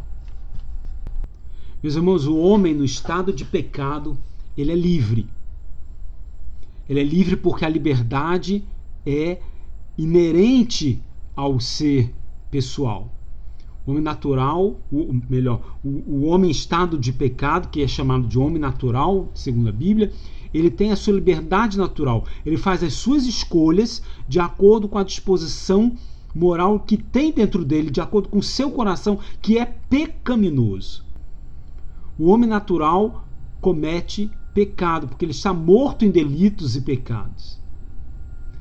Meus 1.83 1.95
irmãos, 1.95 2.27
o 2.27 2.37
homem 2.37 2.75
no 2.75 2.85
estado 2.85 3.33
de 3.33 3.45
pecado, 3.45 4.17
ele 4.57 4.73
é 4.73 4.75
livre. 4.75 5.29
Ele 6.89 7.01
é 7.01 7.05
livre 7.05 7.37
porque 7.37 7.65
a 7.65 7.69
liberdade 7.69 8.65
é 9.05 9.39
inerente 9.97 11.01
ao 11.35 11.61
ser 11.61 12.13
pessoal. 12.51 13.13
O 13.87 13.91
homem 13.91 14.03
natural, 14.03 14.81
o, 14.91 15.21
melhor, 15.29 15.79
o, 15.85 15.89
o 15.89 16.25
homem 16.25 16.49
em 16.49 16.53
estado 16.53 16.99
de 16.99 17.13
pecado, 17.13 17.69
que 17.69 17.83
é 17.83 17.87
chamado 17.87 18.27
de 18.27 18.39
homem 18.39 18.59
natural, 18.59 19.31
segundo 19.35 19.69
a 19.69 19.73
Bíblia, 19.73 20.13
ele 20.53 20.71
tem 20.71 20.93
a 20.93 20.97
sua 20.97 21.15
liberdade 21.15 21.79
natural. 21.79 22.25
Ele 22.45 22.57
faz 22.57 22.83
as 22.83 22.95
suas 22.95 23.27
escolhas 23.27 24.03
de 24.29 24.41
acordo 24.41 24.89
com 24.89 24.99
a 24.99 25.05
disposição 25.05 25.93
moral 26.35 26.81
que 26.81 26.97
tem 26.97 27.33
dentro 27.33 27.65
dele, 27.65 27.91
de 27.91 28.01
acordo 28.01 28.29
com 28.29 28.39
o 28.39 28.43
seu 28.43 28.71
coração, 28.71 29.19
que 29.41 29.59
é 29.59 29.65
pecaminoso. 29.65 31.05
O 32.19 32.27
homem 32.29 32.49
natural 32.49 33.27
comete 33.61 34.31
pecado, 34.55 35.09
porque 35.09 35.25
ele 35.25 35.33
está 35.33 35.53
morto 35.53 36.05
em 36.05 36.11
delitos 36.11 36.77
e 36.77 36.81
pecados. 36.81 37.59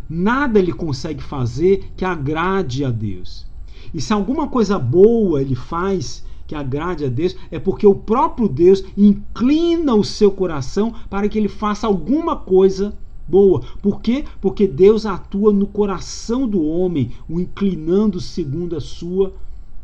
Nada 0.09 0.59
ele 0.59 0.73
consegue 0.73 1.23
fazer 1.23 1.91
que 1.95 2.05
agrade 2.05 2.86
a 2.86 2.91
Deus. 2.91 3.45
E 3.93 4.01
se 4.01 4.13
alguma 4.13 4.47
coisa 4.47 4.77
boa 4.77 5.41
ele 5.41 5.55
faz 5.55 6.23
que 6.47 6.55
agrade 6.55 7.05
a 7.05 7.09
Deus, 7.09 7.35
é 7.49 7.59
porque 7.59 7.87
o 7.87 7.95
próprio 7.95 8.47
Deus 8.47 8.83
inclina 8.97 9.95
o 9.95 10.03
seu 10.03 10.31
coração 10.31 10.93
para 11.09 11.27
que 11.27 11.37
ele 11.37 11.47
faça 11.47 11.87
alguma 11.87 12.35
coisa 12.35 12.95
boa. 13.27 13.63
Por 13.81 14.01
quê? 14.01 14.25
Porque 14.39 14.67
Deus 14.67 15.05
atua 15.05 15.51
no 15.51 15.65
coração 15.65 16.47
do 16.47 16.63
homem, 16.63 17.11
o 17.27 17.39
inclinando 17.39 18.19
segundo 18.21 18.75
a 18.75 18.81
sua 18.81 19.33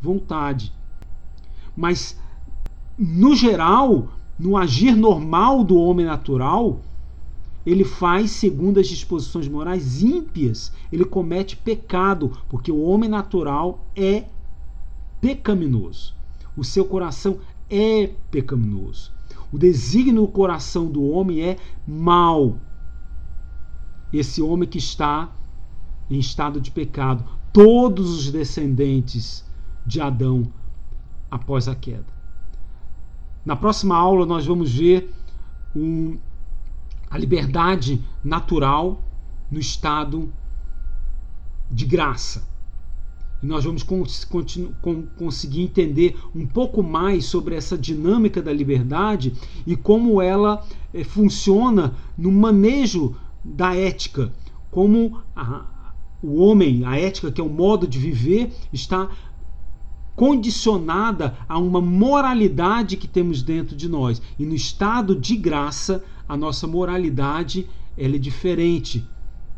vontade. 0.00 0.72
Mas, 1.76 2.18
no 2.98 3.34
geral, 3.34 4.08
no 4.38 4.56
agir 4.56 4.94
normal 4.94 5.64
do 5.64 5.76
homem 5.76 6.06
natural, 6.06 6.80
ele 7.64 7.84
faz 7.84 8.30
segundo 8.32 8.80
as 8.80 8.88
disposições 8.88 9.48
morais 9.48 10.02
ímpias, 10.02 10.72
ele 10.92 11.04
comete 11.04 11.56
pecado, 11.56 12.32
porque 12.48 12.70
o 12.70 12.82
homem 12.82 13.08
natural 13.08 13.86
é 13.94 14.24
pecaminoso. 15.20 16.14
O 16.56 16.64
seu 16.64 16.84
coração 16.84 17.38
é 17.70 18.10
pecaminoso. 18.30 19.12
O 19.50 19.58
desígnio 19.58 20.22
do 20.22 20.28
coração 20.28 20.86
do 20.86 21.02
homem 21.02 21.42
é 21.42 21.56
mau. 21.86 22.58
Esse 24.12 24.42
homem 24.42 24.68
que 24.68 24.78
está 24.78 25.30
em 26.10 26.18
estado 26.18 26.60
de 26.60 26.70
pecado, 26.70 27.24
todos 27.52 28.10
os 28.10 28.30
descendentes 28.30 29.44
de 29.86 30.00
Adão 30.00 30.52
após 31.30 31.68
a 31.68 31.74
queda. 31.74 32.12
Na 33.44 33.56
próxima 33.56 33.96
aula 33.96 34.26
nós 34.26 34.46
vamos 34.46 34.72
ver 34.72 35.12
um, 35.74 36.18
a 37.10 37.18
liberdade 37.18 38.04
natural 38.22 39.02
no 39.50 39.58
estado 39.58 40.32
de 41.70 41.86
graça. 41.86 42.46
E 43.42 43.46
nós 43.46 43.64
vamos 43.64 43.84
conseguir 45.16 45.62
entender 45.62 46.16
um 46.34 46.46
pouco 46.46 46.82
mais 46.82 47.24
sobre 47.24 47.56
essa 47.56 47.76
dinâmica 47.76 48.40
da 48.40 48.52
liberdade 48.52 49.32
e 49.66 49.74
como 49.74 50.22
ela 50.22 50.64
eh, 50.94 51.02
funciona 51.02 51.94
no 52.16 52.30
manejo 52.30 53.16
da 53.44 53.74
ética, 53.74 54.32
como 54.70 55.20
a, 55.34 55.66
o 56.22 56.36
homem, 56.36 56.84
a 56.84 56.96
ética, 56.96 57.32
que 57.32 57.40
é 57.40 57.44
o 57.44 57.48
modo 57.48 57.88
de 57.88 57.98
viver, 57.98 58.52
está 58.72 59.10
condicionada 60.14 61.36
a 61.48 61.58
uma 61.58 61.80
moralidade 61.80 62.96
que 62.96 63.08
temos 63.08 63.42
dentro 63.42 63.74
de 63.74 63.88
nós. 63.88 64.22
E 64.38 64.46
no 64.46 64.54
estado 64.54 65.16
de 65.16 65.36
graça, 65.36 66.04
a 66.28 66.36
nossa 66.36 66.66
moralidade 66.68 67.68
ela 67.98 68.14
é 68.14 68.18
diferente 68.18 69.04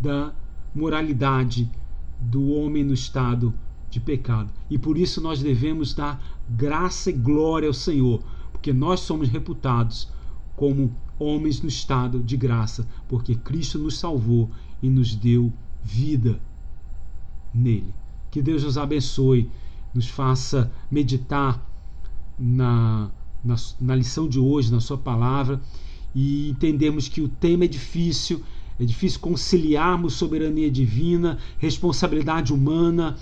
da 0.00 0.32
moralidade 0.74 1.70
do 2.18 2.48
homem 2.48 2.82
no 2.82 2.94
estado 2.94 3.52
de 3.94 4.00
pecado. 4.00 4.50
E 4.68 4.76
por 4.76 4.98
isso 4.98 5.20
nós 5.20 5.40
devemos 5.40 5.94
dar 5.94 6.20
graça 6.50 7.10
e 7.10 7.12
glória 7.12 7.68
ao 7.68 7.72
Senhor, 7.72 8.20
porque 8.50 8.72
nós 8.72 9.00
somos 9.00 9.28
reputados 9.28 10.08
como 10.56 10.92
homens 11.16 11.62
no 11.62 11.68
estado 11.68 12.18
de 12.18 12.36
graça, 12.36 12.88
porque 13.08 13.36
Cristo 13.36 13.78
nos 13.78 13.96
salvou 13.96 14.50
e 14.82 14.90
nos 14.90 15.14
deu 15.14 15.52
vida 15.82 16.40
nele. 17.54 17.94
Que 18.32 18.42
Deus 18.42 18.64
nos 18.64 18.76
abençoe, 18.76 19.48
nos 19.94 20.08
faça 20.08 20.72
meditar 20.90 21.64
na, 22.36 23.12
na, 23.44 23.54
na 23.80 23.94
lição 23.94 24.28
de 24.28 24.40
hoje, 24.40 24.72
na 24.72 24.80
Sua 24.80 24.98
palavra, 24.98 25.60
e 26.12 26.50
entendemos 26.50 27.06
que 27.06 27.20
o 27.20 27.28
tema 27.28 27.64
é 27.64 27.68
difícil, 27.68 28.42
é 28.78 28.84
difícil 28.84 29.20
conciliarmos 29.20 30.14
soberania 30.14 30.68
divina, 30.68 31.38
responsabilidade 31.58 32.52
humana 32.52 33.16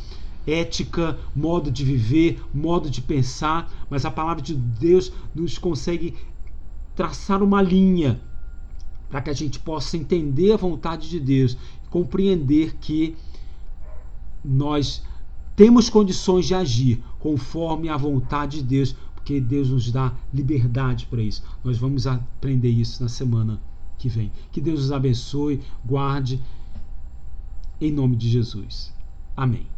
ética, 0.47 1.18
modo 1.34 1.70
de 1.70 1.84
viver, 1.84 2.43
modo 2.53 2.90
de 2.90 3.01
pensar, 3.01 3.70
mas 3.88 4.05
a 4.05 4.11
palavra 4.11 4.43
de 4.43 4.55
Deus 4.55 5.12
nos 5.34 5.59
consegue 5.59 6.14
traçar 6.95 7.43
uma 7.43 7.62
linha 7.62 8.20
para 9.09 9.20
que 9.20 9.30
a 9.30 9.34
gente 9.34 9.59
possa 9.59 9.97
entender 9.97 10.53
a 10.53 10.57
vontade 10.57 11.09
de 11.09 11.20
Deus, 11.20 11.57
compreender 11.90 12.76
que 12.80 13.14
nós 14.45 15.03
temos 15.55 15.90
condições 15.90 16.47
de 16.47 16.55
agir 16.55 17.03
conforme 17.18 17.88
a 17.88 17.97
vontade 17.97 18.59
de 18.59 18.64
Deus, 18.64 18.97
porque 19.14 19.40
Deus 19.40 19.68
nos 19.68 19.93
dá 19.93 20.12
liberdade 20.32 21.07
para 21.07 21.22
isso. 21.22 21.43
Nós 21.62 21.78
vamos 21.78 22.07
aprender 22.07 22.70
isso 22.70 23.03
na 23.03 23.09
semana 23.09 23.61
que 23.99 24.09
vem. 24.09 24.32
Que 24.51 24.61
Deus 24.61 24.80
nos 24.80 24.93
abençoe, 24.93 25.61
guarde, 25.84 26.40
em 27.80 27.93
nome 27.93 28.16
de 28.16 28.28
Jesus. 28.28 28.93
Amém. 29.36 29.72